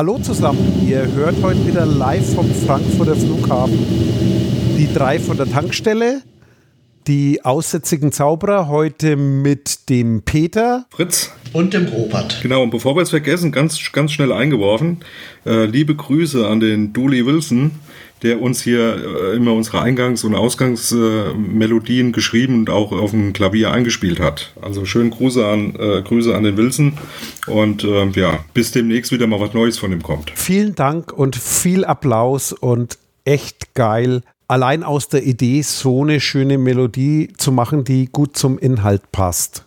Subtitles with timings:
[0.00, 3.78] Hallo zusammen, ihr hört heute wieder live vom Frankfurter Flughafen
[4.78, 6.22] die drei von der Tankstelle,
[7.06, 11.30] die aussätzigen Zauberer heute mit dem Peter, Fritz.
[11.52, 12.38] Und dem Robert.
[12.40, 15.00] Genau, und bevor wir es vergessen, ganz, ganz schnell eingeworfen,
[15.44, 17.72] äh, liebe Grüße an den Dooley Wilson,
[18.22, 23.32] der uns hier äh, immer unsere Eingangs- und Ausgangsmelodien äh, geschrieben und auch auf dem
[23.32, 24.52] Klavier eingespielt hat.
[24.60, 26.98] Also schönen Grüße an, äh, Grüße an den Wilson
[27.46, 30.32] und äh, ja, bis demnächst wieder mal was Neues von ihm kommt.
[30.34, 34.22] Vielen Dank und viel Applaus und echt geil.
[34.48, 39.64] Allein aus der Idee, so eine schöne Melodie zu machen, die gut zum Inhalt passt.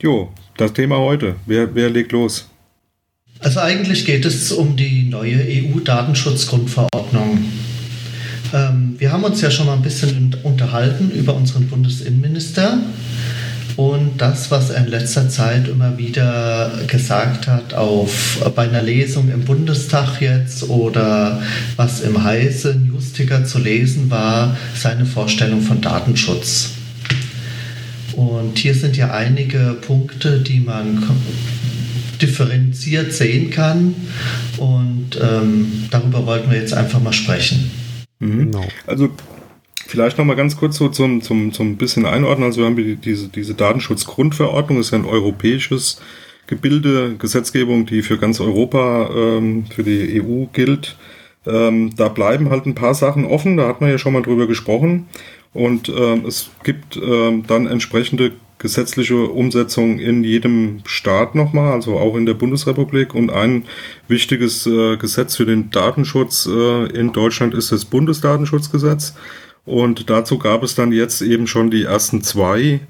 [0.00, 1.34] Jo, das Thema heute.
[1.46, 2.48] Wer, wer legt los?
[3.40, 7.44] Also eigentlich geht es um die neue EU-Datenschutzgrundverordnung.
[8.52, 12.78] Ähm, wir haben uns ja schon mal ein bisschen unterhalten über unseren Bundesinnenminister
[13.76, 19.30] und das, was er in letzter Zeit immer wieder gesagt hat, auf, bei einer Lesung
[19.30, 21.42] im Bundestag jetzt oder
[21.76, 26.72] was im Heise Newsticker zu lesen war, seine Vorstellung von Datenschutz.
[28.14, 31.02] Und hier sind ja einige Punkte, die man
[32.20, 33.94] differenziert sehen kann.
[34.58, 37.70] Und ähm, darüber wollten wir jetzt einfach mal sprechen.
[38.22, 38.52] Mhm.
[38.52, 38.64] Genau.
[38.86, 39.10] Also
[39.86, 42.46] vielleicht noch mal ganz kurz so zum, zum, zum bisschen einordnen.
[42.46, 46.00] Also wir haben diese, diese Datenschutzgrundverordnung, ist ja ein europäisches
[46.46, 50.96] Gebilde, Gesetzgebung, die für ganz Europa, ähm, für die EU gilt.
[51.46, 54.46] Ähm, da bleiben halt ein paar Sachen offen, da hat man ja schon mal drüber
[54.46, 55.08] gesprochen.
[55.52, 58.32] Und ähm, es gibt ähm, dann entsprechende
[58.62, 63.14] gesetzliche Umsetzung in jedem Staat nochmal, also auch in der Bundesrepublik.
[63.14, 63.64] Und ein
[64.06, 69.14] wichtiges äh, Gesetz für den Datenschutz äh, in Deutschland ist das Bundesdatenschutzgesetz.
[69.64, 72.80] Und dazu gab es dann jetzt eben schon die ersten zwei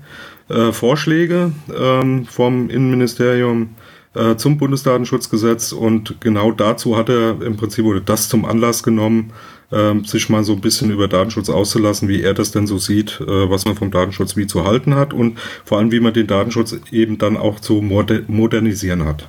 [0.49, 3.71] äh, Vorschläge ähm, vom Innenministerium
[4.15, 5.73] äh, zum Bundesdatenschutzgesetz.
[5.73, 9.33] Und genau dazu hat er im Prinzip wurde das zum Anlass genommen,
[9.73, 13.21] ähm, sich mal so ein bisschen über Datenschutz auszulassen, wie er das denn so sieht,
[13.21, 16.27] äh, was man vom Datenschutz wie zu halten hat und vor allem, wie man den
[16.27, 19.29] Datenschutz eben dann auch zu moder modernisieren hat.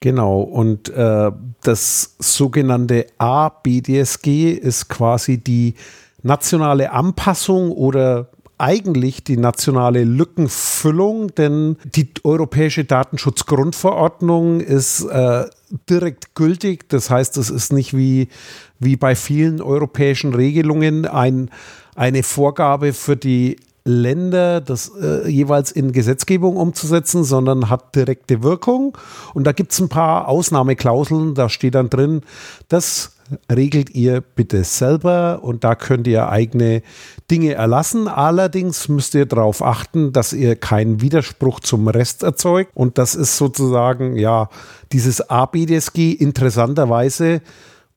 [0.00, 1.32] Genau, und äh,
[1.62, 5.74] das sogenannte ABDSG ist quasi die
[6.22, 15.46] nationale Anpassung oder eigentlich die nationale Lückenfüllung, denn die europäische Datenschutzgrundverordnung ist äh,
[15.88, 16.88] direkt gültig.
[16.88, 18.28] Das heißt, es ist nicht wie,
[18.78, 21.50] wie bei vielen europäischen Regelungen ein,
[21.94, 28.98] eine Vorgabe für die Länder, das äh, jeweils in Gesetzgebung umzusetzen, sondern hat direkte Wirkung.
[29.34, 31.34] Und da gibt es ein paar Ausnahmeklauseln.
[31.34, 32.20] Da steht dann drin,
[32.68, 33.12] das
[33.50, 36.82] regelt ihr bitte selber und da könnt ihr eigene
[37.30, 38.08] Dinge erlassen.
[38.08, 42.70] Allerdings müsst ihr darauf achten, dass ihr keinen Widerspruch zum Rest erzeugt.
[42.74, 44.48] Und das ist sozusagen, ja,
[44.92, 47.42] dieses ABDSG interessanterweise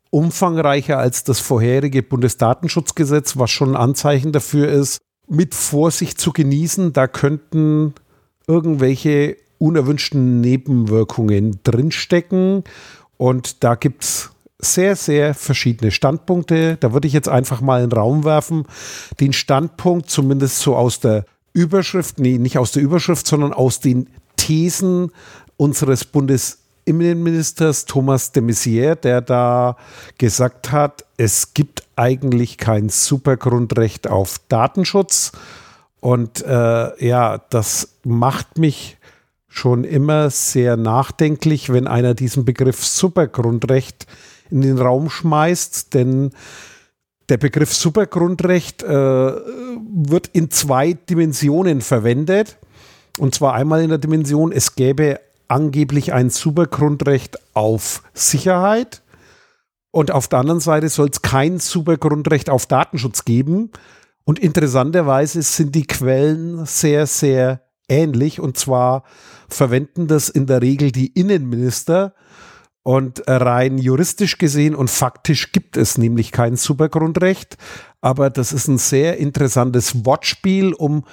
[0.10, 6.94] umfangreicher als das vorherige Bundesdatenschutzgesetz, was schon ein Anzeichen dafür ist, mit Vorsicht zu genießen.
[6.94, 7.94] Da könnten
[8.48, 12.64] irgendwelche unerwünschten Nebenwirkungen drinstecken.
[13.18, 14.31] Und da gibt es
[14.62, 16.78] sehr, sehr verschiedene Standpunkte.
[16.80, 18.66] Da würde ich jetzt einfach mal in den Raum werfen.
[19.20, 24.08] Den Standpunkt, zumindest so aus der Überschrift, nee, nicht aus der Überschrift, sondern aus den
[24.38, 25.12] Thesen
[25.58, 29.76] unseres Bundesinnenministers Thomas de Maizière, der da
[30.18, 35.32] gesagt hat, es gibt eigentlich kein Supergrundrecht auf Datenschutz.
[36.00, 38.98] Und äh, ja, das macht mich
[39.48, 44.08] schon immer sehr nachdenklich, wenn einer diesen Begriff Supergrundrecht
[44.52, 46.32] in den Raum schmeißt, denn
[47.30, 52.58] der Begriff Supergrundrecht äh, wird in zwei Dimensionen verwendet.
[53.18, 59.02] Und zwar einmal in der Dimension, es gäbe angeblich ein Supergrundrecht auf Sicherheit.
[59.92, 63.72] Und auf der anderen Seite soll es kein Supergrundrecht auf Datenschutz geben.
[64.24, 68.40] Und interessanterweise sind die Quellen sehr, sehr ähnlich.
[68.40, 69.04] Und zwar
[69.50, 72.14] verwenden das in der Regel die Innenminister
[72.84, 77.58] und rein juristisch gesehen und faktisch gibt es nämlich kein Supergrundrecht,
[78.02, 81.04] aber das ist ein sehr interessantes Wortspiel, um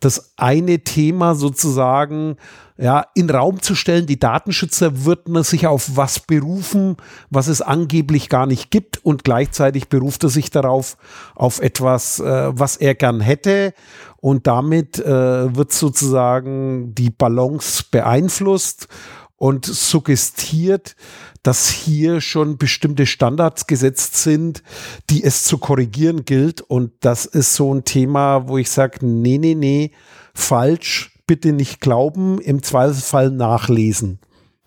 [0.00, 2.36] das eine Thema sozusagen
[2.76, 4.06] ja, in Raum zu stellen.
[4.06, 6.96] Die Datenschützer würden sich auf was berufen,
[7.28, 9.04] was es angeblich gar nicht gibt.
[9.04, 10.96] Und gleichzeitig beruft er sich darauf
[11.34, 13.74] auf etwas, äh, was er gern hätte.
[14.20, 18.86] Und damit äh, wird sozusagen die Balance beeinflusst
[19.38, 20.96] und suggestiert,
[21.42, 24.62] dass hier schon bestimmte Standards gesetzt sind,
[25.08, 26.60] die es zu korrigieren gilt.
[26.60, 29.92] Und das ist so ein Thema, wo ich sage, nee, nee, nee,
[30.34, 34.18] falsch, bitte nicht glauben, im Zweifelsfall nachlesen.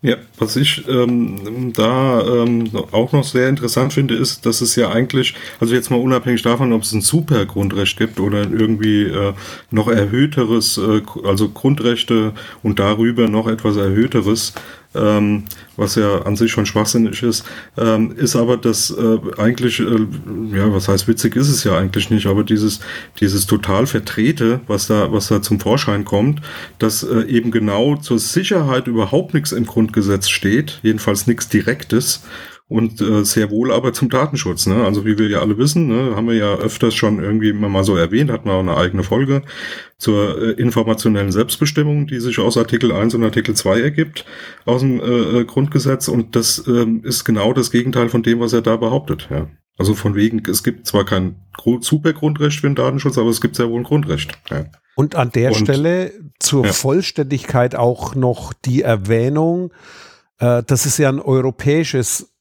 [0.04, 4.90] Ja, was ich ähm, da ähm, auch noch sehr interessant finde, ist, dass es ja
[4.90, 9.32] eigentlich, also jetzt mal unabhängig davon, ob es ein Supergrundrecht gibt oder irgendwie äh,
[9.70, 12.32] noch erhöhteres, äh, also Grundrechte
[12.64, 14.54] und darüber noch etwas erhöhteres,
[14.94, 15.44] ähm,
[15.76, 17.44] was ja an sich schon schwachsinnig ist,
[17.78, 20.06] ähm, ist aber das äh, eigentlich, äh,
[20.54, 22.80] ja, was heißt witzig ist es ja eigentlich nicht, aber dieses,
[23.20, 26.40] dieses total Vertrete, was da, was da zum Vorschein kommt,
[26.78, 32.22] dass äh, eben genau zur Sicherheit überhaupt nichts im Grundgesetz steht, jedenfalls nichts Direktes
[32.72, 34.66] und äh, sehr wohl aber zum Datenschutz.
[34.66, 34.84] Ne?
[34.84, 37.84] Also wie wir ja alle wissen, ne, haben wir ja öfters schon irgendwie immer mal
[37.84, 39.42] so erwähnt, hatten wir auch eine eigene Folge
[39.98, 44.24] zur äh, informationellen Selbstbestimmung, die sich aus Artikel 1 und Artikel 2 ergibt,
[44.64, 46.08] aus dem äh, äh, Grundgesetz.
[46.08, 49.28] Und das ähm, ist genau das Gegenteil von dem, was er da behauptet.
[49.30, 49.48] Ja.
[49.78, 51.36] Also von wegen, es gibt zwar kein
[51.80, 54.32] Supergrundrecht für den Datenschutz, aber es gibt sehr wohl ein Grundrecht.
[54.50, 54.64] Ja.
[54.96, 56.72] Und an der und, Stelle zur ja.
[56.72, 59.72] Vollständigkeit auch noch die Erwähnung,
[60.38, 62.31] äh, das ist ja ein europäisches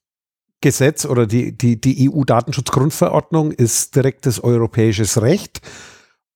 [0.62, 5.62] Gesetz oder die, die, die EU-Datenschutzgrundverordnung ist direktes europäisches Recht.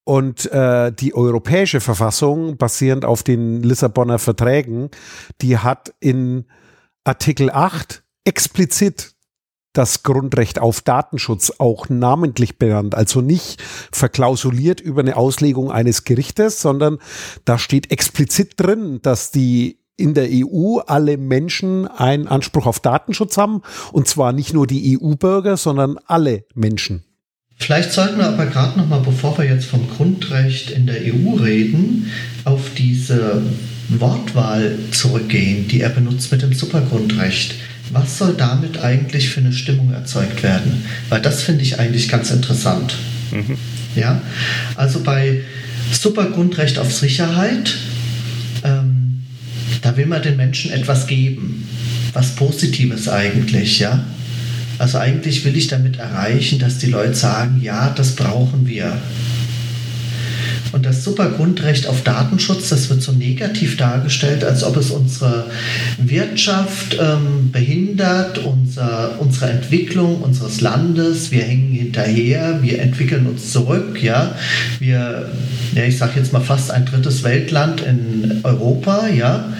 [0.03, 4.89] Und äh, die europäische Verfassung, basierend auf den Lissabonner Verträgen,
[5.41, 6.45] die hat in
[7.03, 9.15] Artikel 8 explizit
[9.73, 16.61] das Grundrecht auf Datenschutz auch namentlich benannt, also nicht verklausuliert über eine Auslegung eines Gerichtes,
[16.61, 16.99] sondern
[17.43, 23.37] da steht explizit drin, dass die in der EU alle Menschen einen Anspruch auf Datenschutz
[23.37, 23.61] haben.
[23.91, 27.03] Und zwar nicht nur die EU-Bürger, sondern alle Menschen.
[27.57, 31.35] Vielleicht sollten wir aber gerade noch mal, bevor wir jetzt vom Grundrecht in der EU
[31.35, 32.11] reden,
[32.43, 33.43] auf diese
[33.87, 37.55] Wortwahl zurückgehen, die er benutzt mit dem Supergrundrecht.
[37.91, 40.85] Was soll damit eigentlich für eine Stimmung erzeugt werden?
[41.07, 42.97] Weil das finde ich eigentlich ganz interessant.
[43.31, 43.57] Mhm.
[43.95, 44.21] Ja,
[44.75, 45.41] also bei
[45.91, 47.77] Supergrundrecht auf Sicherheit
[48.63, 48.94] ähm,
[49.81, 51.67] da will man den Menschen etwas geben.
[52.13, 54.03] Was Positives eigentlich, ja.
[54.77, 58.97] Also eigentlich will ich damit erreichen, dass die Leute sagen, ja, das brauchen wir.
[60.71, 65.45] Und das Supergrundrecht auf Datenschutz, das wird so negativ dargestellt, als ob es unsere
[65.97, 71.31] Wirtschaft ähm, behindert, unser, unsere Entwicklung unseres Landes.
[71.31, 74.01] Wir hängen hinterher, wir entwickeln uns zurück.
[74.01, 74.35] Ja,
[74.79, 75.29] wir,
[75.73, 79.07] ja, ich sage jetzt mal fast ein drittes Weltland in Europa.
[79.07, 79.53] Ja.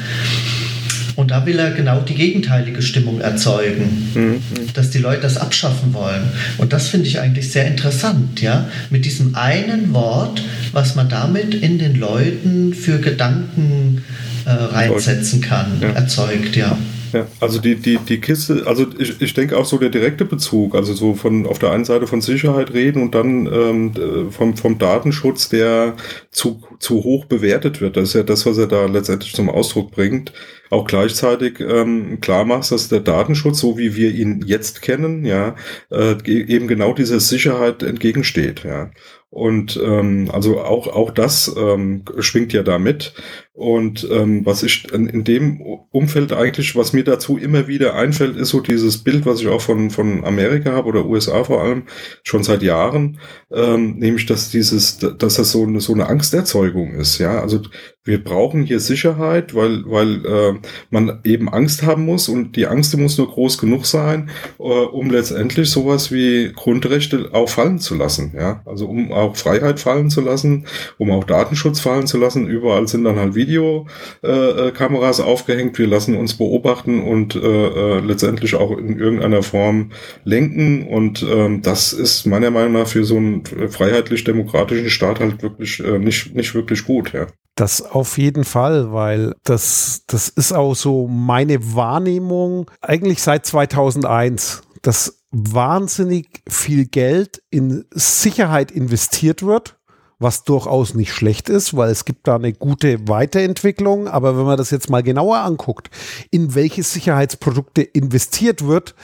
[1.15, 4.41] Und da will er genau die gegenteilige Stimmung erzeugen, mhm.
[4.73, 6.23] dass die Leute das abschaffen wollen.
[6.57, 11.53] Und das finde ich eigentlich sehr interessant, ja, mit diesem einen Wort, was man damit
[11.53, 14.03] in den Leuten für Gedanken
[14.45, 15.89] äh, reinsetzen kann, ja.
[15.89, 16.77] erzeugt, ja.
[17.15, 20.75] Ja, also die, die, die Kiste, also ich, ich denke auch so der direkte Bezug,
[20.75, 24.77] also so von auf der einen Seite von Sicherheit reden und dann ähm, vom, vom
[24.77, 25.95] Datenschutz, der
[26.31, 27.95] zu, zu hoch bewertet wird.
[27.95, 30.33] Das ist ja das, was er da letztendlich zum Ausdruck bringt.
[30.69, 35.55] Auch gleichzeitig ähm, klar machst, dass der Datenschutz, so wie wir ihn jetzt kennen, ja,
[35.91, 38.91] äh, eben genau dieser Sicherheit entgegensteht, ja.
[39.29, 43.13] Und ähm, also auch, auch das ähm, schwingt ja da mit.
[43.51, 45.61] Und ähm, was ich in, in dem
[45.91, 49.61] Umfeld eigentlich, was mir dazu immer wieder einfällt, ist so dieses Bild, was ich auch
[49.61, 51.83] von, von Amerika habe oder USA vor allem
[52.23, 53.19] schon seit Jahren,
[53.51, 57.17] ähm, nämlich dass dieses, dass das so eine, so eine Angsterzeugung ist.
[57.17, 57.61] Ja, also
[58.05, 60.53] wir brauchen hier Sicherheit, weil, weil äh,
[60.91, 65.09] man eben Angst haben muss und die Angst muss nur groß genug sein, äh, um
[65.09, 68.33] letztendlich sowas wie Grundrechte auch fallen zu lassen.
[68.37, 70.67] Ja, also um auch Freiheit fallen zu lassen,
[70.99, 72.45] um auch Datenschutz fallen zu lassen.
[72.47, 75.79] Überall sind dann halt Videokameras äh, aufgehängt.
[75.79, 79.91] Wir lassen uns beobachten und äh, äh, letztendlich auch in irgendeiner Form
[80.23, 80.87] lenken.
[80.87, 85.97] Und ähm, das ist meiner Meinung nach für so einen freiheitlich-demokratischen Staat halt wirklich äh,
[85.97, 87.11] nicht, nicht wirklich gut.
[87.11, 87.25] Ja.
[87.55, 94.61] Das auf jeden Fall, weil das, das ist auch so meine Wahrnehmung eigentlich seit 2001,
[94.81, 99.77] dass wahnsinnig viel Geld in Sicherheit investiert wird,
[100.19, 104.09] was durchaus nicht schlecht ist, weil es gibt da eine gute Weiterentwicklung.
[104.09, 105.89] Aber wenn man das jetzt mal genauer anguckt,
[106.31, 108.95] in welche Sicherheitsprodukte investiert wird,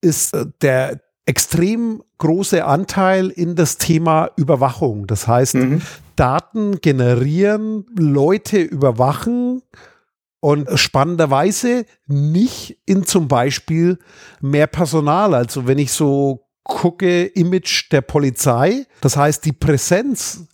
[0.00, 5.06] ist äh, der, extrem große Anteil in das Thema Überwachung.
[5.06, 5.82] Das heißt, mhm.
[6.16, 9.62] Daten generieren, Leute überwachen
[10.40, 13.98] und spannenderweise nicht in zum Beispiel
[14.40, 15.34] mehr Personal.
[15.34, 20.46] Also wenn ich so gucke, Image der Polizei, das heißt die Präsenz,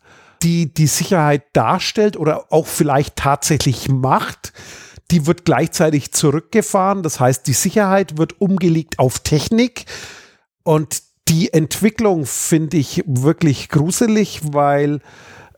[0.43, 4.53] die die Sicherheit darstellt oder auch vielleicht tatsächlich macht,
[5.11, 7.03] die wird gleichzeitig zurückgefahren.
[7.03, 9.87] Das heißt, die Sicherheit wird umgelegt auf Technik
[10.63, 15.01] und die Entwicklung finde ich wirklich gruselig, weil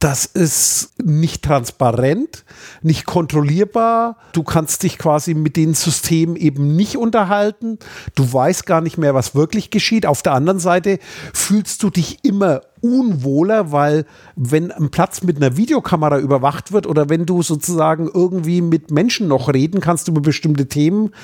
[0.02, 2.44] das ist nicht transparent,
[2.82, 4.16] nicht kontrollierbar.
[4.32, 7.78] Du kannst dich quasi mit den Systemen eben nicht unterhalten.
[8.16, 10.04] Du weißt gar nicht mehr, was wirklich geschieht.
[10.04, 10.98] Auf der anderen Seite
[11.32, 14.04] fühlst du dich immer unwohler, weil
[14.34, 19.28] wenn ein Platz mit einer Videokamera überwacht wird oder wenn du sozusagen irgendwie mit Menschen
[19.28, 21.14] noch reden kannst über bestimmte Themen,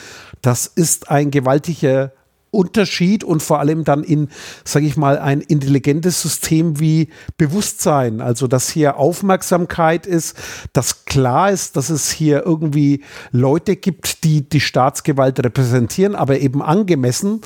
[0.41, 2.13] das ist ein gewaltiger
[2.51, 4.29] Unterschied und vor allem dann in,
[4.65, 8.21] sage ich mal, ein intelligentes System wie Bewusstsein.
[8.21, 10.37] Also, dass hier Aufmerksamkeit ist,
[10.73, 13.03] dass klar ist, dass es hier irgendwie
[13.33, 17.41] Leute gibt, die die Staatsgewalt repräsentieren, aber eben angemessen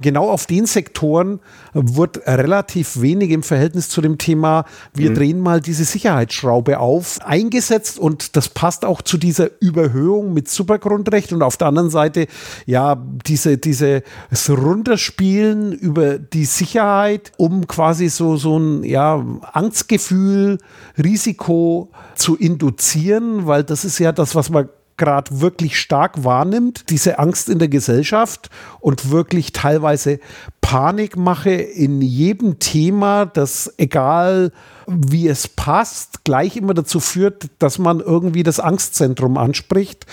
[0.00, 1.40] genau auf den Sektoren
[1.72, 5.14] wird relativ wenig im Verhältnis zu dem Thema, wir mhm.
[5.14, 11.32] drehen mal diese Sicherheitsschraube auf, eingesetzt und das passt auch zu dieser Überhöhung mit Supergrundrecht
[11.32, 12.26] und auf der anderen Seite
[12.66, 14.02] ja diese, diese
[14.48, 20.58] Runterspielen über die Sicherheit, um quasi so, so ein ja, Angstgefühl,
[21.02, 27.18] Risiko zu induzieren, weil das ist ja das, was man gerade wirklich stark wahrnimmt, diese
[27.18, 28.50] Angst in der Gesellschaft
[28.80, 30.20] und wirklich teilweise
[30.60, 34.52] Panikmache in jedem Thema, das egal
[34.86, 40.06] wie es passt, gleich immer dazu führt, dass man irgendwie das Angstzentrum anspricht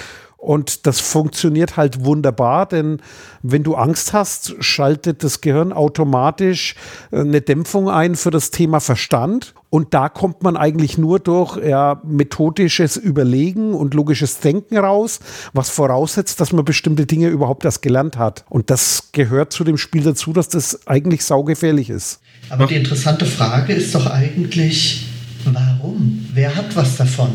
[0.43, 3.01] und das funktioniert halt wunderbar, denn
[3.43, 6.75] wenn du Angst hast, schaltet das Gehirn automatisch
[7.11, 9.53] äh, eine Dämpfung ein für das Thema Verstand.
[9.69, 15.19] Und da kommt man eigentlich nur durch ja, methodisches Überlegen und logisches Denken raus,
[15.53, 18.43] was voraussetzt, dass man bestimmte Dinge überhaupt erst gelernt hat.
[18.49, 22.19] Und das gehört zu dem Spiel dazu, dass das eigentlich saugefährlich ist.
[22.49, 25.07] Aber die interessante Frage ist doch eigentlich,
[25.45, 26.27] warum?
[26.33, 27.31] Wer hat was davon?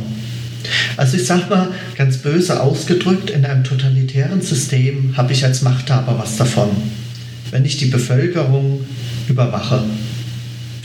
[0.96, 6.18] Also ich sage mal ganz böse ausgedrückt, in einem totalitären System habe ich als Machthaber
[6.18, 6.70] was davon,
[7.50, 8.84] wenn ich die Bevölkerung
[9.28, 9.84] überwache.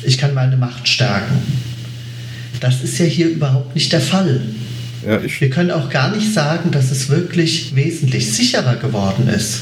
[0.04, 1.38] Ich kann meine Macht stärken.
[2.60, 4.42] Das ist ja hier überhaupt nicht der Fall.
[5.06, 9.62] Ja, Wir können auch gar nicht sagen, dass es wirklich wesentlich sicherer geworden ist.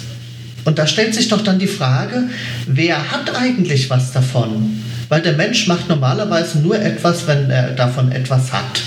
[0.66, 2.25] Und da stellt sich doch dann die Frage,
[2.68, 4.84] wer hat eigentlich was davon?
[5.10, 8.84] Weil der Mensch macht normalerweise nur etwas, wenn er davon etwas hat.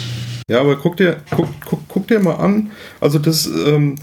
[0.49, 2.71] Ja, aber guck dir, guck, guck, guck dir mal an.
[3.01, 3.97] Also das, ähm,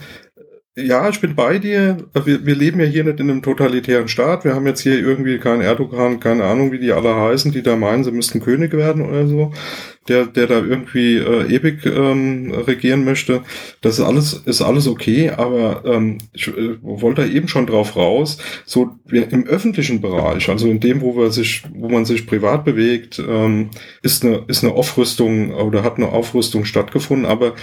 [0.75, 1.98] ja, ich bin bei dir.
[2.24, 4.46] Wir, wir leben ja hier nicht in einem totalitären Staat.
[4.46, 7.75] Wir haben jetzt hier irgendwie keinen Erdogan, keine Ahnung, wie die alle heißen, die da
[7.75, 9.51] meinen, sie müssten König werden oder so
[10.08, 13.42] der, der da irgendwie äh, ewig ähm, regieren möchte.
[13.82, 17.96] Das ist alles, ist alles okay, aber ähm, ich äh, wollte da eben schon drauf
[17.96, 22.66] raus, so im öffentlichen Bereich, also in dem, wo wir sich, wo man sich privat
[22.66, 23.70] bewegt, ähm,
[24.01, 27.54] ist eine, ist eine Aufrüstung oder hat eine Aufrüstung stattgefunden, aber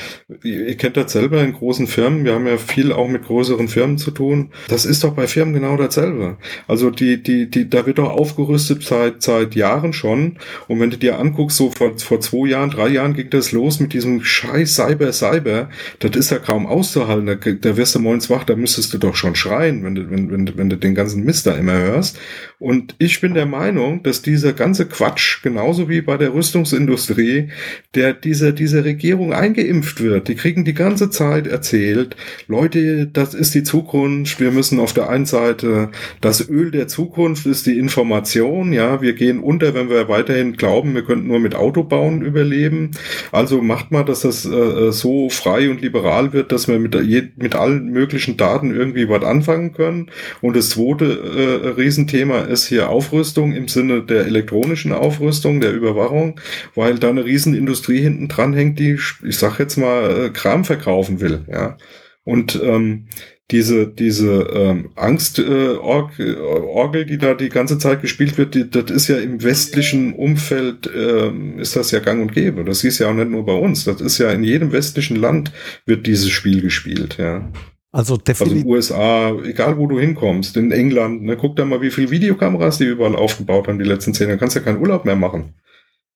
[0.45, 3.69] ihr, ihr kennt das selber in großen Firmen, wir haben ja viel auch mit größeren
[3.69, 4.51] Firmen zu tun.
[4.69, 6.37] Das ist doch bei Firmen genau dasselbe.
[6.67, 10.37] Also die, die, die, da wird doch aufgerüstet seit, seit Jahren schon.
[10.67, 13.81] Und wenn du dir anguckst, so vor, vor zwei Jahren, drei Jahren ging das los
[13.81, 15.71] mit diesem Scheiß Cyber, Cyber.
[16.01, 17.27] Das ist ja kaum auszuhalten.
[17.27, 20.31] Da, da wirst du morgens wach, da müsstest du doch schon schreien, wenn du, wenn,
[20.31, 22.19] wenn, wenn du den ganzen Mist da immer hörst.
[22.59, 27.51] Und ich bin der Meinung, dass dieser ganze Quatsch, genauso wie bei der Rüstungsindustrie,
[27.95, 30.27] der dieser, dieser Regierung eingeimpft wird.
[30.27, 32.17] Die kriegen die ganze Zeit erzählt,
[32.49, 34.41] Leute, das ist die Zukunft.
[34.41, 38.73] Wir müssen auf der einen Seite, das Öl der Zukunft ist die Information.
[38.73, 42.91] Ja, wir gehen unter, wenn wir weiterhin glauben, wir könnten nur mit Auto bauen überleben.
[43.31, 46.97] Also macht mal, dass das äh, so frei und liberal wird, dass wir mit,
[47.37, 50.11] mit allen möglichen Daten irgendwie was anfangen können.
[50.41, 56.41] Und das zweite äh, Riesenthema ist hier Aufrüstung im Sinne der elektronischen Aufrüstung, der Überwachung,
[56.75, 61.21] weil da eine Riesenindustrie hinten dran hängt, die, ich sag jetzt mal, äh, Kram verkaufen
[61.21, 61.45] will.
[61.51, 61.77] Ja.
[62.25, 63.07] Und ähm,
[63.51, 68.91] diese, diese ähm, Angstorgel, äh, Orgel, die da die ganze Zeit gespielt wird, die, das
[68.91, 72.65] ist ja im westlichen Umfeld, ähm, ist das ja gang und gäbe.
[72.65, 73.85] Das ist ja auch nicht nur bei uns.
[73.85, 75.53] Das ist ja in jedem westlichen Land
[75.87, 77.51] wird dieses Spiel gespielt, ja.
[77.91, 78.59] Also definitiv.
[78.59, 82.79] Also USA, egal wo du hinkommst, in England, ne, guck da mal, wie viele Videokameras
[82.79, 84.39] die überall aufgebaut haben die letzten zehn Jahre.
[84.39, 85.55] kannst ja keinen Urlaub mehr machen.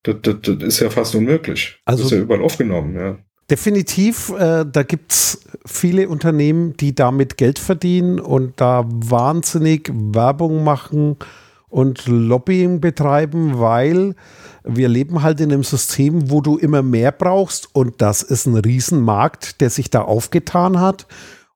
[0.03, 1.81] Das, das, das ist ja fast unmöglich.
[1.85, 3.19] Also, das ist ja überall aufgenommen, ja.
[3.51, 10.65] Definitiv, äh, da gibt es viele Unternehmen, die damit Geld verdienen und da wahnsinnig Werbung
[10.65, 11.17] machen
[11.69, 14.15] und Lobbying betreiben, weil
[14.65, 18.57] wir leben halt in einem System, wo du immer mehr brauchst und das ist ein
[18.57, 21.07] Riesenmarkt, der sich da aufgetan hat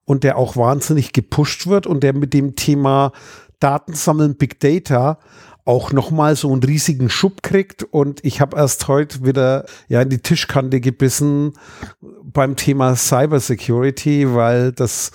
[0.07, 3.11] und der auch wahnsinnig gepusht wird und der mit dem Thema
[3.59, 5.19] Datensammeln Big Data
[5.65, 7.83] auch nochmal so einen riesigen Schub kriegt.
[7.83, 11.53] Und ich habe erst heute wieder ja in die Tischkante gebissen
[12.23, 15.11] beim Thema Cybersecurity, weil das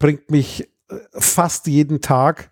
[0.00, 2.50] bringt mich äh, fast jeden Tag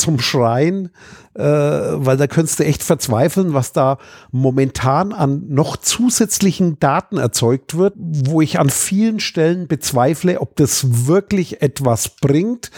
[0.00, 0.90] zum Schreien,
[1.34, 3.98] äh, weil da könntest du echt verzweifeln, was da
[4.32, 11.06] momentan an noch zusätzlichen Daten erzeugt wird, wo ich an vielen Stellen bezweifle, ob das
[11.06, 12.70] wirklich etwas bringt.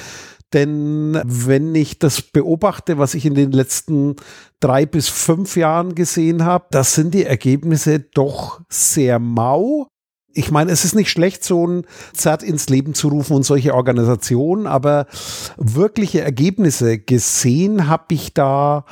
[0.52, 4.16] Denn wenn ich das beobachte, was ich in den letzten
[4.60, 9.88] drei bis fünf Jahren gesehen habe, das sind die Ergebnisse doch sehr mau.
[10.34, 13.74] Ich meine, es ist nicht schlecht, so ein ZERT ins Leben zu rufen und solche
[13.74, 15.06] Organisationen, aber
[15.56, 18.84] wirkliche Ergebnisse gesehen habe ich da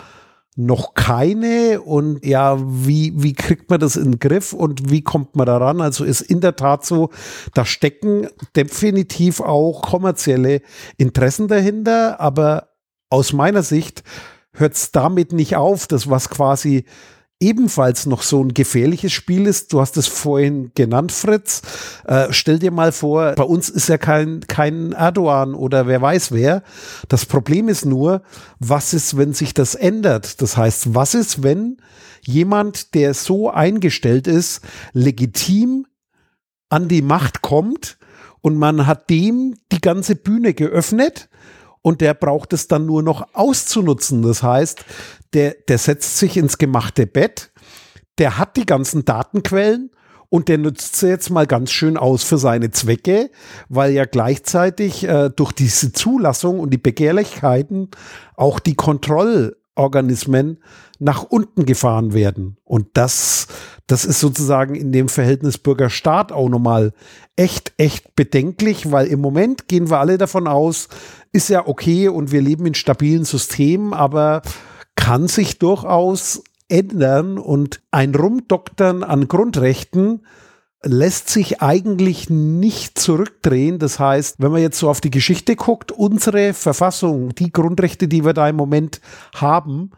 [0.56, 5.36] noch keine und ja, wie, wie kriegt man das in den Griff und wie kommt
[5.36, 5.80] man daran?
[5.80, 7.10] Also ist in der Tat so,
[7.54, 10.60] da stecken definitiv auch kommerzielle
[10.98, 12.68] Interessen dahinter, aber
[13.08, 14.02] aus meiner Sicht
[14.52, 16.84] hört es damit nicht auf, das was quasi
[17.40, 19.72] ebenfalls noch so ein gefährliches Spiel ist.
[19.72, 21.62] Du hast es vorhin genannt, Fritz.
[22.06, 26.32] Äh, stell dir mal vor, bei uns ist ja kein, kein Erdogan oder wer weiß
[26.32, 26.62] wer.
[27.08, 28.22] Das Problem ist nur,
[28.58, 30.42] was ist, wenn sich das ändert?
[30.42, 31.78] Das heißt, was ist, wenn
[32.22, 34.60] jemand, der so eingestellt ist,
[34.92, 35.86] legitim
[36.68, 37.98] an die Macht kommt
[38.42, 41.30] und man hat dem die ganze Bühne geöffnet
[41.82, 44.22] und der braucht es dann nur noch auszunutzen.
[44.22, 44.84] Das heißt,
[45.34, 47.52] der, der setzt sich ins gemachte Bett,
[48.18, 49.90] der hat die ganzen Datenquellen
[50.28, 53.30] und der nutzt sie jetzt mal ganz schön aus für seine Zwecke,
[53.68, 57.88] weil ja gleichzeitig äh, durch diese Zulassung und die Begehrlichkeiten
[58.36, 60.58] auch die Kontrollorganismen
[61.00, 62.58] nach unten gefahren werden.
[62.64, 63.48] Und das,
[63.86, 66.92] das ist sozusagen in dem Verhältnis Bürger-Staat auch nochmal
[67.34, 70.88] echt, echt bedenklich, weil im Moment gehen wir alle davon aus,
[71.32, 74.42] ist ja okay und wir leben in stabilen Systemen, aber
[75.00, 80.26] kann sich durchaus ändern und ein Rumdoktern an Grundrechten
[80.82, 83.78] lässt sich eigentlich nicht zurückdrehen.
[83.78, 88.24] Das heißt, wenn man jetzt so auf die Geschichte guckt, unsere Verfassung, die Grundrechte, die
[88.24, 89.00] wir da im Moment
[89.34, 89.90] haben,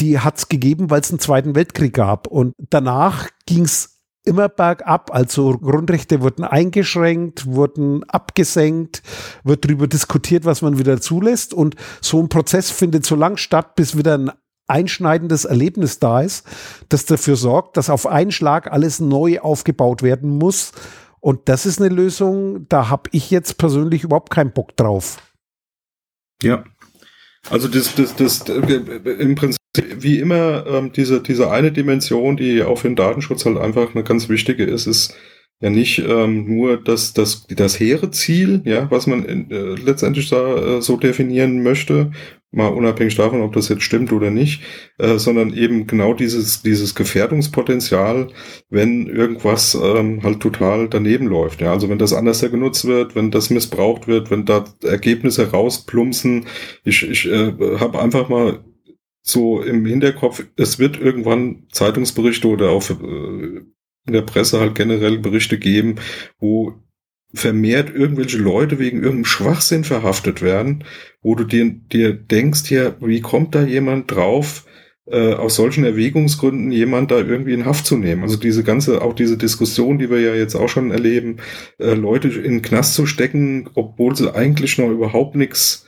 [0.00, 2.26] die hat es gegeben, weil es einen Zweiten Weltkrieg gab.
[2.26, 5.14] Und danach ging es immer bergab.
[5.14, 9.02] Also Grundrechte wurden eingeschränkt, wurden abgesenkt,
[9.44, 11.54] wird darüber diskutiert, was man wieder zulässt.
[11.54, 14.32] Und so ein Prozess findet so lang statt, bis wieder ein
[14.66, 16.46] einschneidendes Erlebnis da ist,
[16.88, 20.72] das dafür sorgt, dass auf einen Schlag alles neu aufgebaut werden muss.
[21.20, 25.18] Und das ist eine Lösung, da habe ich jetzt persönlich überhaupt keinen Bock drauf.
[26.42, 26.64] Ja,
[27.50, 32.78] also das, das, das, im Prinzip wie immer ähm, diese, diese eine Dimension, die auch
[32.78, 35.14] für den Datenschutz halt einfach eine ganz wichtige ist, ist
[35.60, 40.76] ja nicht ähm, nur das, das, das hehre Ziel, ja, was man äh, letztendlich da
[40.78, 42.10] äh, so definieren möchte,
[42.56, 44.62] mal unabhängig davon, ob das jetzt stimmt oder nicht,
[44.98, 48.28] äh, sondern eben genau dieses, dieses Gefährdungspotenzial,
[48.70, 51.60] wenn irgendwas ähm, halt total daneben läuft.
[51.60, 56.46] Ja, also wenn das anders genutzt wird, wenn das missbraucht wird, wenn da Ergebnisse rausplumpsen.
[56.84, 58.64] Ich, ich äh, habe einfach mal
[59.22, 63.62] so im Hinterkopf, es wird irgendwann Zeitungsberichte oder auch äh,
[64.06, 65.96] in der Presse halt generell Berichte geben,
[66.38, 66.74] wo
[67.34, 70.84] vermehrt irgendwelche Leute wegen irgendeinem Schwachsinn verhaftet werden,
[71.22, 74.64] wo du dir, dir denkst, ja, wie kommt da jemand drauf,
[75.06, 78.22] äh, aus solchen Erwägungsgründen jemand da irgendwie in Haft zu nehmen.
[78.22, 81.36] Also diese ganze, auch diese Diskussion, die wir ja jetzt auch schon erleben,
[81.78, 85.86] äh, Leute in den Knast zu stecken, obwohl sie eigentlich noch überhaupt nichts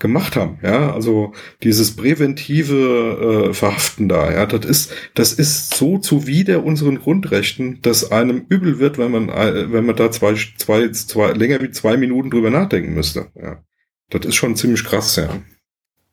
[0.00, 0.58] gemacht haben.
[0.62, 1.32] Ja, also
[1.62, 8.10] dieses präventive äh, Verhaften da, ja, das ist, das ist so zuwider unseren Grundrechten, dass
[8.10, 11.96] einem übel wird, wenn man, äh, wenn man da zwei, zwei, zwei, länger wie zwei
[11.96, 13.26] Minuten drüber nachdenken müsste.
[13.40, 13.62] Ja,
[14.10, 15.28] das ist schon ziemlich krass, ja.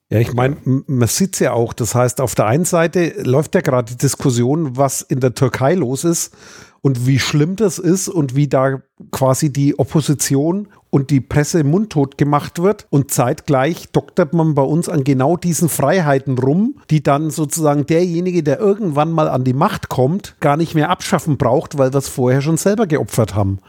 [0.10, 1.74] Ja, ich meine, man sieht es ja auch.
[1.74, 5.74] Das heißt, auf der einen Seite läuft ja gerade die Diskussion, was in der Türkei
[5.74, 6.34] los ist
[6.82, 12.18] und wie schlimm das ist und wie da quasi die Opposition und die Presse mundtot
[12.18, 12.88] gemacht wird.
[12.90, 18.44] Und zeitgleich doktert man bei uns an genau diesen Freiheiten rum, die dann sozusagen derjenige,
[18.44, 22.08] der irgendwann mal an die Macht kommt, gar nicht mehr abschaffen braucht, weil wir es
[22.08, 23.60] vorher schon selber geopfert haben.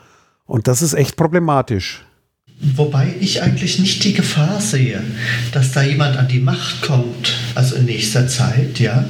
[0.46, 2.07] Und das ist echt problematisch.
[2.60, 5.00] Wobei ich eigentlich nicht die Gefahr sehe,
[5.52, 9.04] dass da jemand an die Macht kommt, also in nächster Zeit, ja,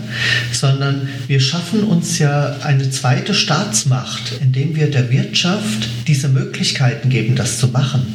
[0.52, 7.36] sondern wir schaffen uns ja eine zweite Staatsmacht, indem wir der Wirtschaft diese Möglichkeiten geben,
[7.36, 8.06] das zu machen.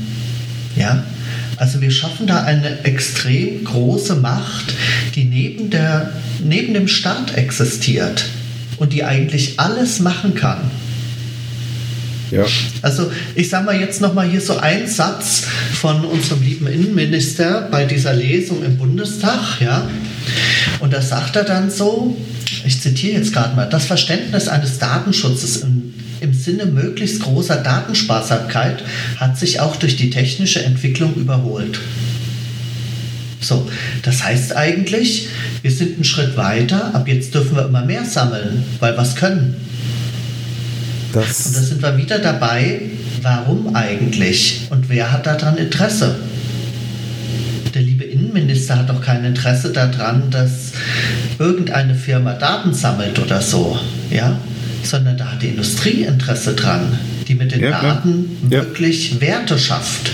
[0.76, 1.04] Ja,
[1.58, 4.76] also wir schaffen da eine extrem große Macht,
[5.16, 6.12] die neben, der,
[6.44, 8.26] neben dem Staat existiert
[8.78, 10.60] und die eigentlich alles machen kann.
[12.32, 12.46] Ja.
[12.82, 17.86] Also ich sage mal jetzt nochmal hier so ein Satz von unserem lieben Innenminister bei
[17.86, 19.88] dieser Lesung im Bundestag, ja.
[20.80, 22.18] Und da sagt er dann so,
[22.66, 28.84] ich zitiere jetzt gerade mal, das Verständnis eines Datenschutzes im, im Sinne möglichst großer Datensparsamkeit
[29.18, 31.80] hat sich auch durch die technische Entwicklung überholt.
[33.44, 33.70] So,
[34.04, 35.28] das heißt eigentlich,
[35.62, 39.56] wir sind einen Schritt weiter, ab jetzt dürfen wir immer mehr sammeln, weil es können.
[41.14, 42.82] Das und da sind wir wieder dabei,
[43.22, 46.16] warum eigentlich und wer hat daran Interesse?
[47.74, 50.74] Der liebe Innenminister hat doch kein Interesse daran, dass
[51.38, 54.40] irgendeine Firma Daten sammelt oder so, ja,
[54.82, 56.98] sondern da hat die Industrie Interesse dran,
[57.28, 58.64] die mit den ja, Daten ja.
[58.64, 60.12] wirklich Werte schafft.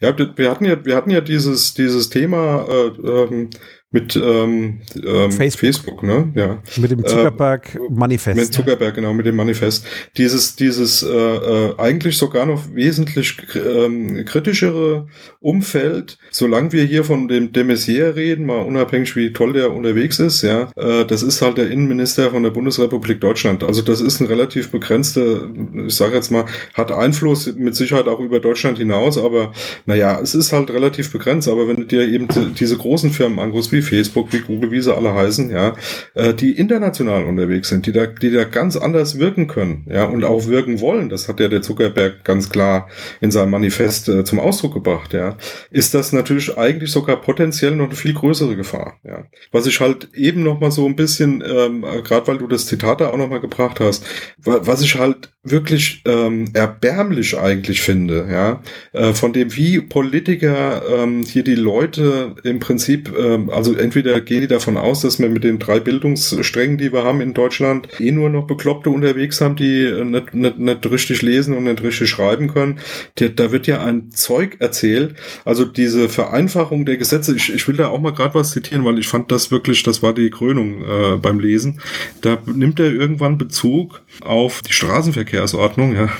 [0.00, 3.50] Ja, wir hatten ja, wir hatten ja dieses, dieses Thema äh, ähm,
[3.92, 5.60] mit ähm, ähm, Facebook.
[5.60, 6.32] Facebook, ne?
[6.34, 6.62] Ja.
[6.76, 8.36] Mit dem Zuckerberg-Manifest.
[8.36, 8.90] Äh, mit Zuckerberg, ja.
[8.90, 9.86] genau, mit dem Manifest.
[10.16, 15.06] Dieses, dieses äh, äh, eigentlich sogar noch wesentlich ähm, kritischere
[15.40, 20.18] Umfeld, solange wir hier von dem de Maizière reden, mal unabhängig wie toll der unterwegs
[20.18, 23.62] ist, ja, äh, das ist halt der Innenminister von der Bundesrepublik Deutschland.
[23.62, 25.48] Also das ist ein relativ begrenzter,
[25.86, 26.44] ich sage jetzt mal,
[26.74, 29.52] hat Einfluss mit Sicherheit auch über Deutschland hinaus, aber
[29.86, 31.48] naja, es ist halt relativ begrenzt.
[31.48, 32.26] Aber wenn du dir eben
[32.58, 35.74] diese großen Firmen anguckst, wie Facebook, wie Google, wie sie alle heißen, ja,
[36.14, 40.24] äh, die international unterwegs sind, die da, die da ganz anders wirken können, ja, und
[40.24, 41.08] auch wirken wollen.
[41.08, 42.88] Das hat ja der Zuckerberg ganz klar
[43.20, 45.36] in seinem Manifest äh, zum Ausdruck gebracht, ja,
[45.70, 49.24] ist das natürlich eigentlich sogar potenziell noch eine viel größere Gefahr, ja.
[49.52, 53.00] Was ich halt eben noch mal so ein bisschen, ähm, gerade weil du das Zitat
[53.00, 54.04] da auch noch mal gebracht hast,
[54.38, 58.62] was ich halt wirklich ähm, erbärmlich eigentlich finde, ja,
[58.92, 64.40] äh, von dem wie Politiker ähm, hier die Leute im Prinzip, ähm, also entweder gehen
[64.42, 68.12] die davon aus, dass wir mit den drei Bildungssträngen, die wir haben in Deutschland, eh
[68.12, 72.08] nur noch Bekloppte unterwegs haben, die äh, nicht, nicht, nicht richtig lesen und nicht richtig
[72.08, 72.78] schreiben können.
[73.14, 75.14] Da wird ja ein Zeug erzählt.
[75.44, 78.98] Also diese Vereinfachung der Gesetze, ich, ich will da auch mal gerade was zitieren, weil
[78.98, 81.80] ich fand das wirklich, das war die Krönung äh, beim Lesen.
[82.20, 86.10] Da nimmt er irgendwann Bezug auf die Straßenverkehrsordnung, ja